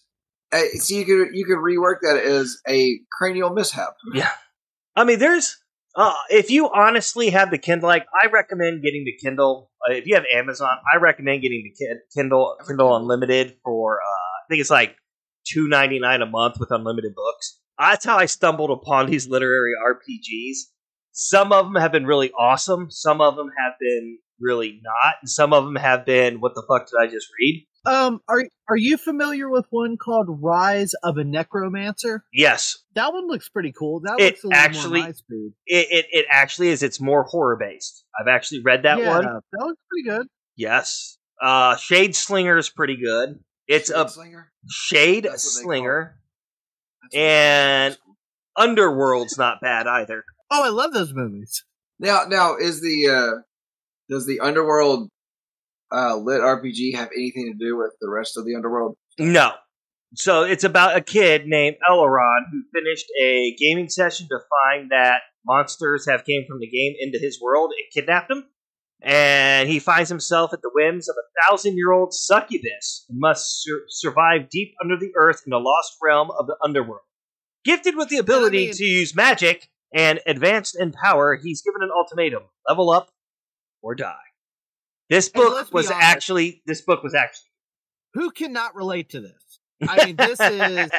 Uh, 0.51 0.61
so 0.79 0.95
you 0.95 1.05
could 1.05 1.27
you 1.35 1.45
could 1.45 1.59
rework 1.59 1.97
that 2.01 2.17
as 2.17 2.57
a 2.67 2.99
cranial 3.11 3.51
mishap. 3.51 3.93
Yeah, 4.15 4.31
I 4.95 5.03
mean, 5.03 5.19
there's 5.19 5.55
uh, 5.95 6.13
if 6.29 6.51
you 6.51 6.69
honestly 6.69 7.29
have 7.31 7.51
the 7.51 7.57
Kindle, 7.57 7.89
like 7.89 8.05
I 8.13 8.27
recommend 8.27 8.83
getting 8.83 9.05
the 9.05 9.17
Kindle 9.21 9.71
uh, 9.87 9.93
if 9.93 10.05
you 10.05 10.15
have 10.15 10.25
Amazon, 10.33 10.77
I 10.93 10.97
recommend 10.97 11.41
getting 11.41 11.63
the 11.63 11.85
Kin- 11.85 12.01
Kindle 12.15 12.55
Kindle 12.67 12.67
Kindle. 12.67 12.95
Unlimited 12.97 13.57
for 13.63 13.99
uh, 13.99 14.45
I 14.45 14.47
think 14.49 14.61
it's 14.61 14.69
like 14.69 14.95
two 15.47 15.67
ninety 15.67 15.99
nine 15.99 16.21
a 16.21 16.25
month 16.25 16.59
with 16.59 16.71
unlimited 16.71 17.15
books. 17.15 17.59
That's 17.77 18.05
how 18.05 18.17
I 18.17 18.25
stumbled 18.25 18.71
upon 18.71 19.09
these 19.09 19.27
literary 19.27 19.71
RPGs. 19.87 20.57
Some 21.11 21.51
of 21.51 21.65
them 21.65 21.75
have 21.75 21.91
been 21.91 22.05
really 22.05 22.31
awesome. 22.31 22.91
Some 22.91 23.21
of 23.21 23.35
them 23.35 23.49
have 23.57 23.73
been 23.79 24.19
really 24.39 24.79
not. 24.83 25.15
And 25.21 25.29
some 25.29 25.53
of 25.53 25.65
them 25.65 25.75
have 25.75 26.05
been 26.05 26.39
what 26.39 26.55
the 26.55 26.63
fuck 26.67 26.87
did 26.89 26.97
I 26.99 27.11
just 27.11 27.27
read? 27.39 27.67
Um, 27.85 28.19
are 28.27 28.43
are 28.67 28.77
you 28.77 28.97
familiar 28.97 29.49
with 29.49 29.65
one 29.69 29.97
called 29.97 30.27
Rise 30.41 30.93
of 31.03 31.17
a 31.17 31.23
Necromancer? 31.23 32.23
Yes, 32.33 32.77
That 32.95 33.13
one 33.13 33.27
looks 33.27 33.47
pretty 33.49 33.71
cool. 33.71 34.01
That 34.01 34.19
It 34.19 34.23
looks 34.25 34.43
a 34.43 34.47
little 34.47 34.59
actually- 34.61 34.99
more 35.01 35.09
my 35.09 35.13
it, 35.65 35.87
it 35.91 36.05
it 36.11 36.25
actually 36.29 36.69
is. 36.69 36.83
It's 36.83 36.99
more 36.99 37.23
horror 37.23 37.57
based. 37.57 38.03
I've 38.19 38.27
actually 38.27 38.61
read 38.61 38.83
that 38.83 38.99
yeah, 38.99 39.09
one. 39.09 39.23
That 39.25 39.65
looks 39.65 39.81
pretty 39.89 40.09
good. 40.09 40.27
Yes. 40.55 41.17
Uh, 41.41 41.77
Shade 41.77 42.15
Slinger 42.15 42.57
is 42.57 42.69
pretty 42.69 42.97
good. 42.97 43.39
It's 43.67 43.89
a 43.89 44.07
Slinger. 44.09 44.51
Shade 44.69 45.23
That's 45.25 45.45
what 45.45 45.61
they 45.61 45.63
call 45.63 45.69
Slinger. 45.71 46.19
And- 47.13 47.93
they 47.93 47.97
call 47.97 48.03
it. 48.03 48.15
Underworld's 48.69 49.37
not 49.37 49.61
bad 49.61 49.87
either. 49.87 50.25
Oh, 50.51 50.65
I 50.65 50.69
love 50.69 50.91
those 50.91 51.13
movies. 51.13 51.63
now, 51.97 52.23
now 52.27 52.57
is 52.57 52.81
the 52.81 53.07
uh 53.09 53.41
does 54.09 54.25
the 54.25 54.41
underworld 54.41 55.09
uh 55.91 56.15
lit 56.17 56.41
RPG 56.41 56.95
have 56.95 57.09
anything 57.15 57.53
to 57.53 57.65
do 57.65 57.77
with 57.77 57.91
the 58.01 58.09
rest 58.09 58.37
of 58.37 58.45
the 58.45 58.55
underworld? 58.55 58.95
No. 59.17 59.53
So 60.15 60.43
it's 60.43 60.63
about 60.63 60.95
a 60.97 61.01
kid 61.01 61.45
named 61.45 61.77
Elrond 61.87 62.45
who 62.51 62.63
finished 62.73 63.05
a 63.21 63.55
gaming 63.59 63.89
session 63.89 64.27
to 64.29 64.39
find 64.39 64.89
that 64.91 65.21
monsters 65.45 66.07
have 66.09 66.25
came 66.25 66.45
from 66.47 66.59
the 66.59 66.67
game 66.67 66.93
into 66.99 67.19
his 67.19 67.39
world 67.41 67.71
and 67.71 67.85
kidnapped 67.93 68.31
him. 68.31 68.45
And 69.01 69.69
he 69.69 69.79
finds 69.79 70.09
himself 70.09 70.51
at 70.51 70.61
the 70.61 70.71
whims 70.73 71.07
of 71.07 71.15
a 71.15 71.49
thousand 71.49 71.77
year 71.77 71.91
old 71.91 72.13
succubus 72.13 73.05
and 73.07 73.19
must 73.19 73.61
sur- 73.63 73.85
survive 73.87 74.49
deep 74.49 74.73
under 74.83 74.97
the 74.97 75.11
earth 75.15 75.43
in 75.45 75.51
the 75.51 75.57
lost 75.57 75.93
realm 76.03 76.29
of 76.31 76.47
the 76.47 76.57
underworld. 76.63 77.01
Gifted 77.63 77.95
with 77.95 78.09
the 78.09 78.17
ability 78.17 78.65
mean- 78.65 78.73
to 78.73 78.83
use 78.83 79.15
magic 79.15 79.69
and 79.93 80.19
advanced 80.25 80.77
in 80.77 80.91
power, 80.91 81.35
he's 81.41 81.61
given 81.61 81.81
an 81.81 81.91
ultimatum 81.95 82.43
level 82.67 82.89
up 82.89 83.09
or 83.81 83.95
die. 83.95 84.17
This 85.09 85.29
book 85.29 85.71
was 85.73 85.89
honest. 85.89 86.03
actually 86.07 86.61
this 86.65 86.81
book 86.81 87.03
was 87.03 87.13
actually 87.15 87.49
Who 88.13 88.31
cannot 88.31 88.75
relate 88.75 89.09
to 89.11 89.21
this? 89.21 89.59
I 89.87 90.05
mean, 90.05 90.15
this 90.17 90.39
is 90.39 90.91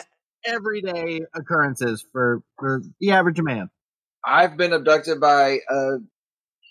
everyday 0.47 1.21
occurrences 1.35 2.05
for 2.13 2.43
for 2.59 2.83
the 3.01 3.11
average 3.13 3.41
man. 3.41 3.71
I've 4.25 4.57
been 4.57 4.73
abducted 4.73 5.21
by 5.21 5.59
a 5.71 5.97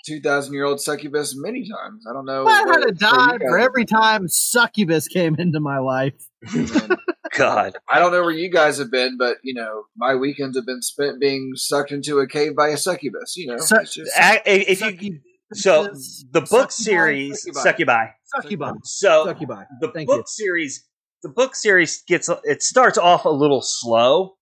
two 0.05 0.19
thousand 0.21 0.53
year 0.53 0.65
old 0.65 0.81
succubus 0.81 1.33
many 1.37 1.67
times. 1.69 2.03
I 2.09 2.13
don't 2.13 2.25
know. 2.25 2.45
I 2.47 2.57
had 2.59 2.65
where- 2.67 2.85
to 2.87 2.91
die 2.91 3.37
for 3.39 3.57
every 3.59 3.85
time 3.85 4.27
succubus 4.27 5.07
came 5.07 5.35
into 5.39 5.59
my 5.59 5.79
life. 5.79 6.13
God. 7.35 7.75
I 7.87 7.99
don't 7.99 8.11
know 8.11 8.21
where 8.21 8.31
you 8.31 8.49
guys 8.49 8.79
have 8.79 8.89
been, 8.91 9.17
but 9.17 9.37
you 9.43 9.53
know, 9.53 9.83
my 9.95 10.15
weekends 10.15 10.57
have 10.57 10.65
been 10.65 10.81
spent 10.81 11.19
being 11.19 11.51
sucked 11.55 11.91
into 11.91 12.19
a 12.19 12.27
cave 12.27 12.55
by 12.55 12.69
a 12.69 12.77
succubus. 12.77 13.35
You 13.37 13.47
know, 13.47 13.57
Su- 13.57 13.75
it's 13.81 13.93
just, 13.93 14.11
A- 14.19 14.41
if 14.45 14.69
you 14.69 14.75
Succubus- 14.87 15.19
so 15.53 15.83
the 16.31 16.41
book 16.41 16.69
succubi- 16.71 16.71
series 16.71 17.41
succubi. 17.43 17.61
succubi. 17.63 18.05
Succubi. 18.25 18.71
So 18.83 19.25
Succubi. 19.25 19.63
the 19.81 19.91
Thank 19.91 20.07
book 20.07 20.19
you. 20.19 20.23
series 20.27 20.85
the 21.23 21.29
book 21.29 21.55
series 21.55 22.03
gets 22.07 22.29
it 22.43 22.61
starts 22.63 22.97
off 22.97 23.25
a 23.25 23.29
little 23.29 23.61
slow. 23.61 24.35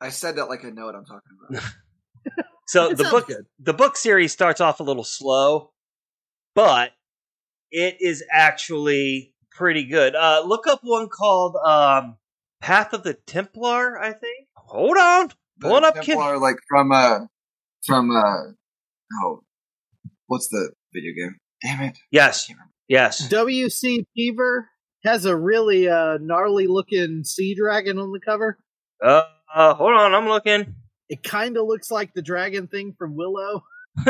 I 0.00 0.10
said 0.10 0.36
that 0.36 0.48
like 0.48 0.64
I 0.64 0.70
know 0.70 0.86
what 0.86 0.94
I'm 0.94 1.04
talking 1.04 1.32
about. 1.50 1.62
So 2.66 2.92
the 2.92 3.04
book 3.04 3.26
good. 3.28 3.46
the 3.58 3.72
book 3.72 3.96
series 3.96 4.30
starts 4.30 4.60
off 4.60 4.78
a 4.80 4.82
little 4.82 5.02
slow, 5.04 5.70
but 6.54 6.92
it 7.70 7.96
is 8.00 8.22
actually 8.30 9.32
pretty 9.52 9.84
good. 9.84 10.14
Uh, 10.14 10.42
look 10.44 10.66
up 10.66 10.80
one 10.82 11.08
called 11.08 11.56
um, 11.66 12.18
Path 12.60 12.92
of 12.92 13.04
the 13.04 13.14
Templar. 13.14 13.98
I 13.98 14.12
think. 14.12 14.48
Hold 14.54 14.98
on, 14.98 15.30
pulling 15.60 15.80
The 15.80 15.88
up. 15.88 15.94
Kid- 16.02 16.16
Templar, 16.16 16.36
like 16.38 16.56
from 16.68 16.92
uh 16.92 17.20
from 17.86 18.10
uh 18.14 18.52
oh, 19.24 19.40
what's 20.28 20.48
the 20.48 20.70
video 20.94 21.12
game? 21.14 21.36
Damn 21.62 21.88
it! 21.88 21.98
yes, 22.12 22.50
yes. 22.86 23.28
WC 23.28 24.04
Peaver 24.16 24.68
has 25.04 25.24
a 25.24 25.36
really 25.36 25.88
uh, 25.88 26.18
gnarly 26.20 26.66
looking 26.66 27.24
sea 27.24 27.54
dragon 27.54 27.98
on 27.98 28.12
the 28.12 28.20
cover. 28.20 28.58
Uh, 29.02 29.22
uh, 29.54 29.74
hold 29.74 29.94
on, 29.94 30.14
I'm 30.14 30.28
looking. 30.28 30.74
It 31.08 31.22
kind 31.22 31.56
of 31.56 31.66
looks 31.66 31.90
like 31.90 32.12
the 32.14 32.22
dragon 32.22 32.68
thing 32.68 32.94
from 32.96 33.16
Willow. 33.16 33.64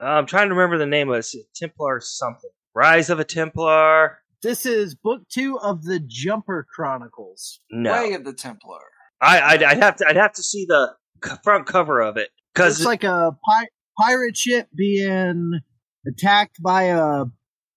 I'm 0.00 0.26
trying 0.26 0.48
to 0.48 0.54
remember 0.54 0.78
the 0.78 0.86
name 0.86 1.10
of 1.10 1.16
it. 1.16 1.26
Templar 1.54 2.00
something. 2.00 2.50
Rise 2.74 3.08
of 3.08 3.18
a 3.18 3.24
Templar. 3.24 4.18
This 4.42 4.66
is 4.66 4.94
book 4.94 5.22
two 5.32 5.58
of 5.58 5.82
the 5.84 5.98
Jumper 5.98 6.66
Chronicles. 6.72 7.60
No, 7.70 7.90
Way 7.92 8.12
of 8.12 8.24
the 8.24 8.34
Templar. 8.34 8.80
I, 9.20 9.40
I'd, 9.40 9.62
I'd 9.62 9.78
have 9.78 9.96
to. 9.96 10.06
I'd 10.06 10.16
have 10.16 10.34
to 10.34 10.42
see 10.42 10.66
the 10.66 10.94
front 11.42 11.66
cover 11.66 12.00
of 12.00 12.18
it 12.18 12.28
because 12.54 12.76
It's 12.78 12.86
like 12.86 13.04
a 13.04 13.34
pi- 13.44 13.68
pirate 13.98 14.36
ship 14.36 14.68
being 14.74 15.60
attacked 16.06 16.62
by 16.62 16.84
a 16.84 17.24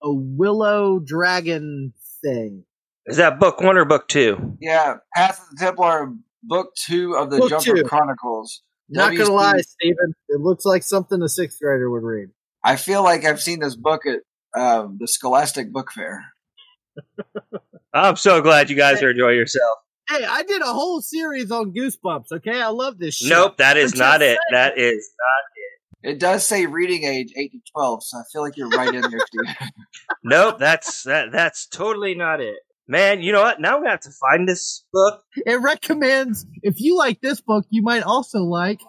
a 0.01 0.13
willow 0.13 0.99
dragon 0.99 1.93
thing. 2.23 2.63
is 3.05 3.17
that 3.17 3.39
book 3.39 3.59
one 3.61 3.77
or 3.77 3.85
book 3.85 4.07
two? 4.07 4.57
Yeah, 4.61 4.97
Path 5.13 5.41
of 5.41 5.57
the 5.57 5.65
Templar, 5.65 6.13
book 6.43 6.73
two 6.75 7.15
of 7.15 7.29
the 7.29 7.37
Book 7.37 7.49
Jumper 7.49 7.75
two. 7.77 7.83
Chronicles. 7.83 8.61
Not 8.89 9.13
WC 9.13 9.17
gonna 9.17 9.33
lie, 9.33 9.61
Steven, 9.61 10.13
it 10.29 10.39
looks 10.39 10.65
like 10.65 10.83
something 10.83 11.21
a 11.21 11.29
sixth 11.29 11.59
grader 11.61 11.89
would 11.89 12.03
read. 12.03 12.29
I 12.63 12.75
feel 12.75 13.03
like 13.03 13.23
I've 13.23 13.41
seen 13.41 13.59
this 13.59 13.75
book 13.75 14.01
at 14.05 14.19
um, 14.59 14.97
the 14.99 15.07
Scholastic 15.07 15.71
Book 15.71 15.91
Fair. 15.91 16.25
I'm 17.93 18.15
so 18.15 18.41
glad 18.41 18.69
you 18.69 18.75
guys 18.75 19.01
are 19.03 19.11
enjoying 19.11 19.37
yourself. 19.37 19.77
Hey, 20.09 20.25
I 20.25 20.43
did 20.43 20.61
a 20.61 20.73
whole 20.73 21.01
series 21.01 21.51
on 21.51 21.71
Goosebumps. 21.71 22.31
Okay, 22.31 22.59
I 22.59 22.69
love 22.69 22.97
this 22.97 23.17
shit. 23.17 23.29
Nope, 23.29 23.57
that 23.57 23.77
is 23.77 23.93
I'm 23.93 23.99
not 23.99 24.19
just 24.21 24.31
it. 24.31 24.39
That 24.51 24.77
is 24.79 25.07
It 26.01 26.19
does 26.19 26.45
say 26.47 26.65
reading 26.65 27.03
age 27.03 27.33
eight 27.35 27.51
to 27.51 27.59
twelve, 27.73 28.03
so 28.03 28.17
I 28.17 28.23
feel 28.31 28.41
like 28.41 28.55
you're 28.55 28.69
right 28.69 28.93
in 28.93 29.01
there, 29.01 29.19
Steve. 29.27 29.69
nope. 30.23 30.57
That's 30.59 31.03
that. 31.03 31.31
That's 31.31 31.67
totally 31.67 32.15
not 32.15 32.39
it. 32.39 32.57
Man, 32.87 33.21
you 33.21 33.31
know 33.31 33.41
what? 33.41 33.59
Now 33.59 33.79
we 33.81 33.87
have 33.87 33.99
to 34.01 34.09
find 34.11 34.47
this 34.47 34.85
book. 34.93 35.21
It 35.45 35.61
recommends 35.61 36.45
if 36.63 36.79
you 36.79 36.97
like 36.97 37.21
this 37.21 37.41
book, 37.41 37.65
you 37.69 37.83
might 37.83 38.03
also 38.03 38.39
like 38.39 38.79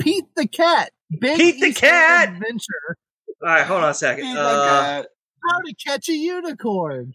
Pete 0.00 0.24
the 0.36 0.46
Cat. 0.46 0.92
Big 1.10 1.36
Pete 1.36 1.60
the 1.60 1.72
Cat! 1.72 2.30
Adventure. 2.30 2.96
All 3.42 3.48
right, 3.48 3.66
hold 3.66 3.82
on 3.82 3.90
a 3.90 3.94
second. 3.94 4.24
Read 4.24 4.36
Uh, 4.36 4.44
like 4.44 4.54
that. 4.54 5.08
How 5.48 5.58
to 5.58 5.74
catch 5.74 6.08
a 6.08 6.14
unicorn. 6.14 7.14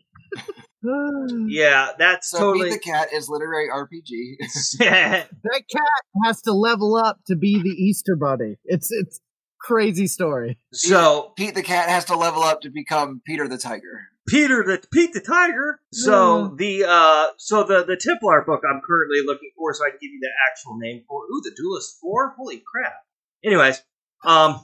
yeah, 1.48 1.92
that's 1.98 2.30
So 2.30 2.40
totally. 2.40 2.70
Meet 2.70 2.74
the 2.84 2.92
Cat 2.92 3.14
is 3.14 3.30
literary 3.30 3.70
RPG. 3.70 4.38
that 4.80 5.64
cat 5.72 6.04
has 6.26 6.42
to 6.44 6.52
level 6.52 6.96
up 6.96 7.20
to 7.28 7.36
be 7.36 7.62
the 7.62 7.70
Easter 7.70 8.16
Bunny. 8.16 8.58
It's 8.66 8.92
it's 8.92 9.20
crazy 9.66 10.08
story. 10.08 10.58
so 10.74 11.34
Pete 11.36 11.56
the 11.56 11.64
Cat 11.64 11.90
has 11.90 12.06
to 12.06 12.16
level 12.16 12.44
up 12.44 12.62
to 12.62 12.70
become 12.70 13.22
Peter 13.26 13.48
the 13.48 13.58
Tiger. 13.58 14.08
Peter 14.28 14.64
the 14.64 14.82
Pete 14.92 15.14
the 15.14 15.22
Tiger. 15.22 15.80
So 15.92 16.56
the 16.58 16.86
uh 16.88 17.28
so 17.38 17.64
the 17.64 17.84
the 17.86 17.98
Templar 17.98 18.44
book 18.46 18.62
I'm 18.68 18.82
currently 18.88 19.20
looking 19.26 19.52
for, 19.58 19.74
so 19.74 19.86
I 19.86 19.90
can 19.90 20.00
give 20.02 20.12
you 20.12 20.20
the 20.22 20.30
actual 20.52 20.78
name 20.78 21.04
for. 21.08 21.22
Ooh, 21.24 21.42
the 21.44 21.52
Duelist 21.56 21.98
Four. 22.02 22.34
Holy 22.38 22.64
crap! 22.66 22.94
Anyways, 23.44 23.82
um, 24.24 24.60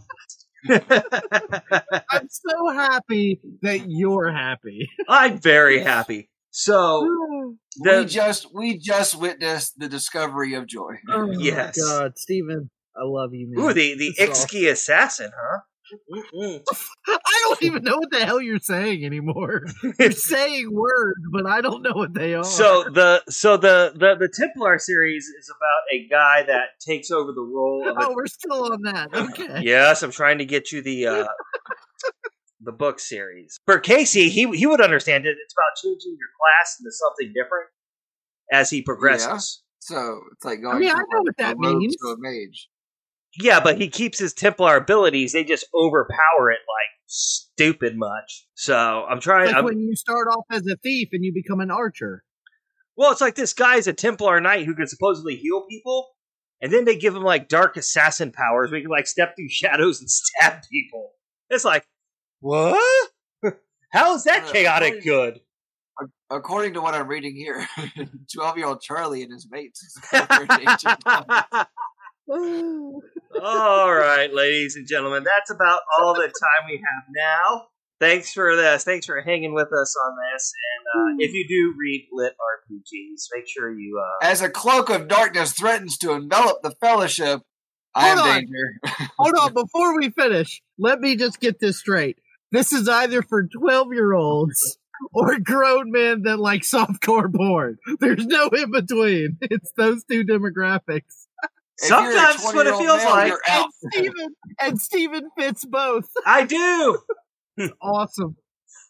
I'm 0.70 2.28
so 2.30 2.70
happy 2.74 3.42
that 3.62 3.86
you're 3.88 4.32
happy. 4.32 4.90
I'm 5.08 5.38
very 5.40 5.80
happy. 5.80 6.30
So 6.52 7.08
we 7.86 8.06
just 8.06 8.54
we 8.54 8.78
just 8.78 9.16
witnessed 9.20 9.78
the 9.80 9.88
discovery 9.90 10.54
of 10.56 10.68
joy. 10.68 10.96
Oh 11.10 11.28
my 11.28 11.34
Yes. 11.38 11.80
God, 11.80 12.18
Steven, 12.18 12.70
I 12.96 13.04
love 13.04 13.34
you, 13.34 13.48
man. 13.50 13.64
ooh 13.64 13.74
the 13.74 13.96
the 13.96 14.14
It's 14.18 14.46
Ixki 14.46 14.70
assassin, 14.70 15.32
huh? 15.36 15.60
I 17.08 17.42
don't 17.44 17.64
even 17.64 17.84
know 17.84 17.98
what 17.98 18.12
the 18.12 18.26
hell 18.26 18.42
you're 18.42 18.60
saying 18.60 19.04
anymore. 19.04 19.64
You're 20.00 20.12
saying 20.12 20.70
words, 20.72 21.20
but 21.32 21.46
I 21.46 21.62
don't 21.62 21.82
know 21.82 21.94
what 21.94 22.14
they 22.14 22.34
are. 22.34 22.44
So 22.44 22.86
the 22.90 23.24
so 23.30 23.58
the, 23.58 23.92
the 23.94 24.16
the 24.16 24.30
Templar 24.34 24.80
series 24.80 25.26
is 25.26 25.50
about 25.50 25.82
a 25.94 26.08
guy 26.08 26.44
that 26.44 26.80
takes 26.80 27.12
over 27.12 27.32
the 27.34 27.42
role 27.42 27.90
of 27.90 27.98
a 27.98 28.08
oh, 28.08 28.14
we're 28.16 28.28
still 28.28 28.72
on 28.72 28.84
that. 28.84 29.14
Okay. 29.14 29.62
Yes, 29.64 30.04
I'm 30.04 30.12
trying 30.12 30.38
to 30.38 30.46
get 30.46 30.72
you 30.72 30.82
the 30.82 31.08
uh, 31.08 31.28
the 32.62 32.72
book 32.72 33.00
series. 33.00 33.60
For 33.66 33.80
Casey, 33.80 34.30
he 34.30 34.50
he 34.52 34.66
would 34.66 34.82
understand 34.82 35.26
it. 35.26 35.36
It's 35.44 35.54
about 35.54 35.82
changing 35.84 36.18
your 36.18 36.30
class 36.40 36.78
into 36.80 36.92
something 36.92 37.34
different 37.36 37.68
as 38.52 38.70
he 38.70 38.82
progresses. 38.82 39.62
So 39.80 40.22
it's 40.32 40.46
like 40.46 40.62
going 40.62 40.78
I 40.78 40.80
mean, 40.80 40.90
I 40.90 40.94
know 40.94 41.18
like 41.18 41.24
what 41.24 41.38
that 41.38 41.58
means. 41.58 41.96
to 41.98 42.10
a 42.10 42.16
mage. 42.18 42.70
Yeah. 43.40 43.60
but 43.62 43.80
he 43.80 43.88
keeps 43.88 44.20
his 44.20 44.34
Templar 44.34 44.76
abilities. 44.78 45.34
They 45.34 45.44
just 45.44 45.66
overpower 45.74 46.52
it 46.52 46.60
like 46.60 46.90
stupid 47.08 47.98
much. 47.98 48.48
So 48.56 49.06
I'm 49.10 49.20
trying. 49.20 49.48
Like 49.48 49.56
I'm, 49.58 49.66
when 49.66 49.80
you 49.80 49.96
start 49.96 50.28
off 50.28 50.46
as 50.52 50.66
a 50.68 50.76
thief 50.78 51.10
and 51.14 51.24
you 51.24 51.34
become 51.34 51.60
an 51.60 51.72
archer. 51.72 52.24
well, 52.96 53.12
it's 53.12 53.22
like 53.22 53.36
this 53.36 53.54
guy's 53.54 53.88
a 53.88 53.94
Templar 53.94 54.40
knight 54.42 54.66
who 54.66 54.76
can 54.76 54.88
supposedly 54.88 55.36
heal 55.36 55.66
people, 55.70 56.10
and 56.62 56.72
then 56.72 56.86
they 56.86 56.96
give 56.98 57.16
him 57.16 57.24
like 57.24 57.48
dark 57.50 57.78
assassin 57.78 58.32
powers. 58.32 58.70
where 58.72 58.78
he 58.80 58.84
can 58.84 58.92
like 58.92 59.08
step 59.08 59.36
through 59.36 59.50
shadows 59.50 60.00
and 60.00 60.10
stab 60.10 60.62
people. 60.72 61.12
It's 61.50 61.66
like 61.66 61.86
what? 62.40 63.10
How 63.92 64.16
is 64.16 64.24
that 64.26 64.46
Uh, 64.46 64.52
chaotic 64.52 65.04
according- 65.06 65.34
good? 65.34 65.40
According 66.32 66.74
to 66.76 66.82
what 66.82 66.96
I'm 66.96 67.08
reading 67.08 67.36
here, 67.36 67.68
12 68.34 68.58
year 68.58 68.66
old 68.66 68.82
Charlie 68.82 69.22
and 69.22 69.32
his 69.32 69.48
mates 69.52 70.00
is 72.32 72.44
covered 72.44 72.48
in 72.48 72.54
ancient 72.56 73.14
Rome. 73.34 73.44
all 73.44 73.94
right, 73.94 74.34
ladies 74.34 74.76
and 74.76 74.88
gentlemen, 74.88 75.24
that's 75.24 75.52
about 75.52 75.82
all 76.00 76.14
the 76.14 76.22
time 76.28 76.68
we 76.70 76.78
have 76.78 77.04
now. 77.16 77.64
Thanks 78.00 78.34
for 78.34 78.56
this. 78.56 78.84
Thanks 78.84 79.06
for 79.06 79.22
hanging 79.22 79.54
with 79.54 79.68
us 79.72 79.96
on 80.06 80.14
this. 80.34 80.52
And 80.76 81.20
uh, 81.20 81.24
if 81.24 81.34
you 81.34 81.46
do 81.48 81.76
read 81.80 82.08
lit 82.12 82.34
RPGs, 82.34 83.28
make 83.36 83.48
sure 83.48 83.72
you. 83.72 84.02
Uh, 84.02 84.26
As 84.26 84.42
a 84.42 84.50
cloak 84.50 84.90
of 84.90 85.08
darkness 85.08 85.52
threatens 85.54 85.98
to 86.00 86.14
envelop 86.14 86.64
the 86.64 86.72
fellowship, 86.82 87.42
I 87.94 88.08
am 88.10 88.18
Hold 88.18 88.30
on. 88.30 88.36
danger. 88.40 89.10
Hold 89.20 89.36
on, 89.40 89.54
before 89.54 89.98
we 90.00 90.10
finish, 90.10 90.64
let 90.80 91.00
me 91.00 91.16
just 91.16 91.40
get 91.40 91.60
this 91.60 91.78
straight. 91.78 92.18
This 92.52 92.74
is 92.74 92.90
either 92.90 93.22
for 93.22 93.44
12 93.48 93.94
year 93.94 94.14
olds 94.14 94.78
or 95.14 95.38
grown 95.40 95.92
men 95.92 96.24
that 96.24 96.38
like 96.40 96.62
softcore 96.62 97.32
porn. 97.34 97.78
There's 98.00 98.26
no 98.26 98.48
in 98.48 98.72
between. 98.72 99.38
It's 99.42 99.72
those 99.78 100.04
two 100.10 100.24
demographics. 100.26 101.28
If 101.82 101.88
sometimes 101.88 102.44
that's 102.44 102.54
what 102.54 102.68
it 102.68 102.76
feels 102.76 103.04
male, 103.04 103.10
like. 103.10 103.34
And 103.50 103.66
Steven, 103.92 104.36
and 104.60 104.82
Steven 104.82 105.30
fits 105.38 105.66
both. 105.66 106.10
I 106.26 106.46
do. 106.46 107.00
Awesome. 107.82 108.36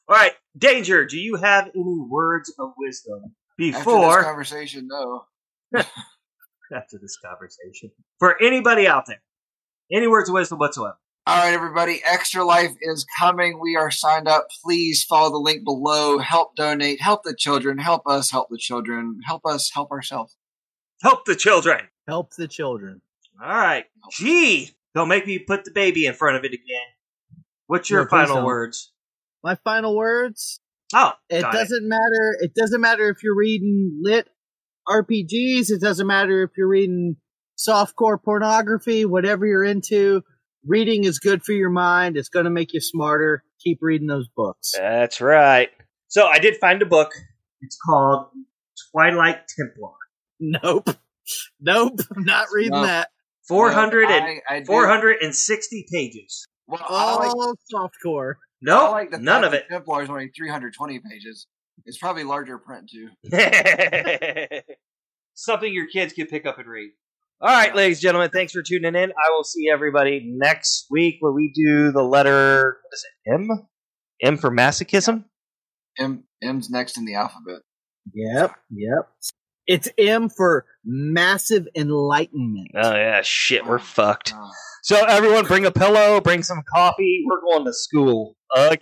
All 0.08 0.18
right, 0.18 0.34
Danger, 0.58 1.06
do 1.06 1.18
you 1.18 1.36
have 1.38 1.70
any 1.74 2.00
words 2.10 2.54
of 2.60 2.74
wisdom 2.78 3.36
After 3.60 3.72
this 3.72 3.78
before 3.78 4.24
conversation, 4.24 4.88
no. 4.88 5.26
after 5.74 6.98
this 7.02 7.18
conversation 7.24 7.92
for 8.20 8.42
anybody 8.42 8.88
out 8.88 9.06
there? 9.06 9.22
Any 9.92 10.08
words 10.08 10.30
of 10.30 10.34
wisdom 10.34 10.60
whatsoever? 10.60 10.98
All 11.28 11.38
right, 11.38 11.54
everybody. 11.54 12.02
Extra 12.04 12.44
Life 12.44 12.72
is 12.82 13.06
coming. 13.20 13.60
We 13.62 13.76
are 13.76 13.92
signed 13.92 14.28
up. 14.28 14.48
Please 14.64 15.04
follow 15.04 15.30
the 15.30 15.38
link 15.38 15.64
below. 15.64 16.18
Help 16.18 16.56
donate. 16.56 17.00
Help 17.00 17.24
the 17.24 17.36
children. 17.36 17.78
Help 17.78 18.02
us 18.08 18.32
help 18.32 18.48
the 18.50 18.58
children. 18.58 19.20
Help 19.26 19.46
us 19.46 19.70
help 19.72 19.92
ourselves. 19.92 20.36
Help 21.04 21.26
the 21.26 21.36
children. 21.36 21.91
Help 22.12 22.34
the 22.36 22.48
children. 22.48 23.02
All 23.42 23.48
right, 23.48 23.86
gee, 24.12 24.72
don't 24.94 25.08
make 25.08 25.26
me 25.26 25.40
put 25.40 25.64
the 25.64 25.72
baby 25.72 26.06
in 26.06 26.14
front 26.14 26.36
of 26.36 26.44
it 26.44 26.54
again. 26.54 26.90
What's 27.68 27.90
your 27.90 28.04
No, 28.04 28.10
final 28.10 28.46
words? 28.46 28.92
My 29.44 29.56
final 29.56 29.96
words 29.96 30.60
Oh, 30.94 31.14
it 31.30 31.42
doesn't 31.42 31.88
matter. 31.88 32.38
It 32.40 32.54
doesn't 32.54 32.82
matter 32.82 33.10
if 33.10 33.24
you're 33.24 33.36
reading 33.36 34.00
lit 34.02 34.28
RPGs. 34.88 35.72
It 35.72 35.80
doesn't 35.80 36.08
matter 36.08 36.44
if 36.44 36.52
you're 36.58 36.68
reading 36.68 37.16
softcore 37.58 38.22
pornography, 38.22 39.06
whatever 39.06 39.46
you're 39.46 39.64
into. 39.64 40.24
Reading 40.66 41.06
is 41.06 41.20
good 41.20 41.44
for 41.44 41.54
your 41.54 41.70
mind. 41.70 42.18
It's 42.18 42.30
going 42.30 42.46
to 42.46 42.52
make 42.52 42.74
you 42.74 42.82
smarter. 42.82 43.44
Keep 43.64 43.80
reading 43.82 44.08
those 44.08 44.28
books. 44.36 44.74
That's 44.78 45.22
right. 45.22 45.70
So 46.08 46.28
I 46.28 46.40
did 46.40 46.58
find 46.58 46.82
a 46.82 46.86
book. 46.86 47.14
It's 47.62 47.78
called 47.86 48.28
Twilight 48.92 49.44
Templar. 49.58 49.94
Nope. 50.40 50.90
Nope. 51.60 52.00
I'm 52.16 52.24
not 52.24 52.48
reading 52.52 52.72
No. 52.72 52.84
that. 52.84 53.10
400 53.48 54.10
and, 54.10 54.42
I, 54.50 54.56
I 54.58 54.64
460 54.64 55.86
pages. 55.92 56.46
Well, 56.68 56.82
I 56.88 57.16
like, 57.16 57.30
All 57.30 57.56
softcore. 57.74 58.34
I 58.34 58.38
No, 58.62 58.92
like 58.92 59.12
the 59.12 59.18
none 59.18 59.44
of 59.44 59.54
it. 59.54 59.66
Templar 59.70 60.04
is 60.04 60.10
only 60.10 60.32
320 60.36 61.00
pages. 61.00 61.48
It's 61.86 61.98
probably 61.98 62.24
larger 62.24 62.58
print 62.60 62.90
too. 62.92 63.10
Something 65.34 65.74
your 65.74 65.88
kids 65.88 66.14
can 66.14 66.28
pick 66.28 66.46
up 66.46 66.60
and 66.60 66.68
read. 66.68 66.92
All 67.42 67.50
right, 67.50 67.76
ladies 67.76 67.98
and 67.98 68.04
gentlemen, 68.04 68.30
thanks 68.30 68.54
for 68.54 68.62
tuning 68.62 68.94
in. 68.94 69.12
I 69.12 69.32
will 69.36 69.44
see 69.44 69.68
everybody 69.72 70.22
next 70.24 70.86
week 70.92 71.18
where 71.22 71.32
we 71.32 71.52
do 71.56 71.92
the 71.92 72.04
letter 72.04 72.78
what 72.84 72.94
is 72.94 73.04
it? 73.04 73.32
M? 73.34 73.50
M 74.22 74.38
for 74.38 74.52
masochism? 74.52 75.26
M 75.98 76.24
M's 76.44 76.70
next 76.70 76.98
in 76.98 77.06
the 77.06 77.16
alphabet. 77.16 77.62
Yep. 78.14 78.56
Yep. 78.70 79.10
It's 79.68 79.88
M 79.98 80.30
for 80.30 80.66
massive 80.84 81.68
enlightenment. 81.76 82.70
Oh 82.76 82.96
yeah, 82.96 83.22
shit, 83.22 83.66
we're 83.66 83.80
fucked. 83.80 84.34
Uh, 84.34 84.48
So 84.84 84.96
everyone 85.06 85.46
bring 85.46 85.66
a 85.66 85.72
pillow, 85.72 86.20
bring 86.22 86.42
some 86.44 86.62
coffee. 86.74 87.24
We're 87.28 87.42
going 87.42 87.66
to 87.66 87.74
school 87.74 88.36
again. 88.56 88.80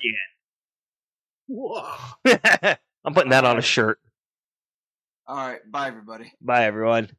Whoa. 1.47 1.83
I'm 3.05 3.13
putting 3.13 3.31
that 3.31 3.43
on 3.45 3.57
a 3.57 3.61
shirt. 3.61 3.99
all 5.27 5.35
right. 5.35 5.59
Bye, 5.69 5.87
everybody. 5.87 6.31
Bye 6.41 6.65
everyone. 6.65 7.09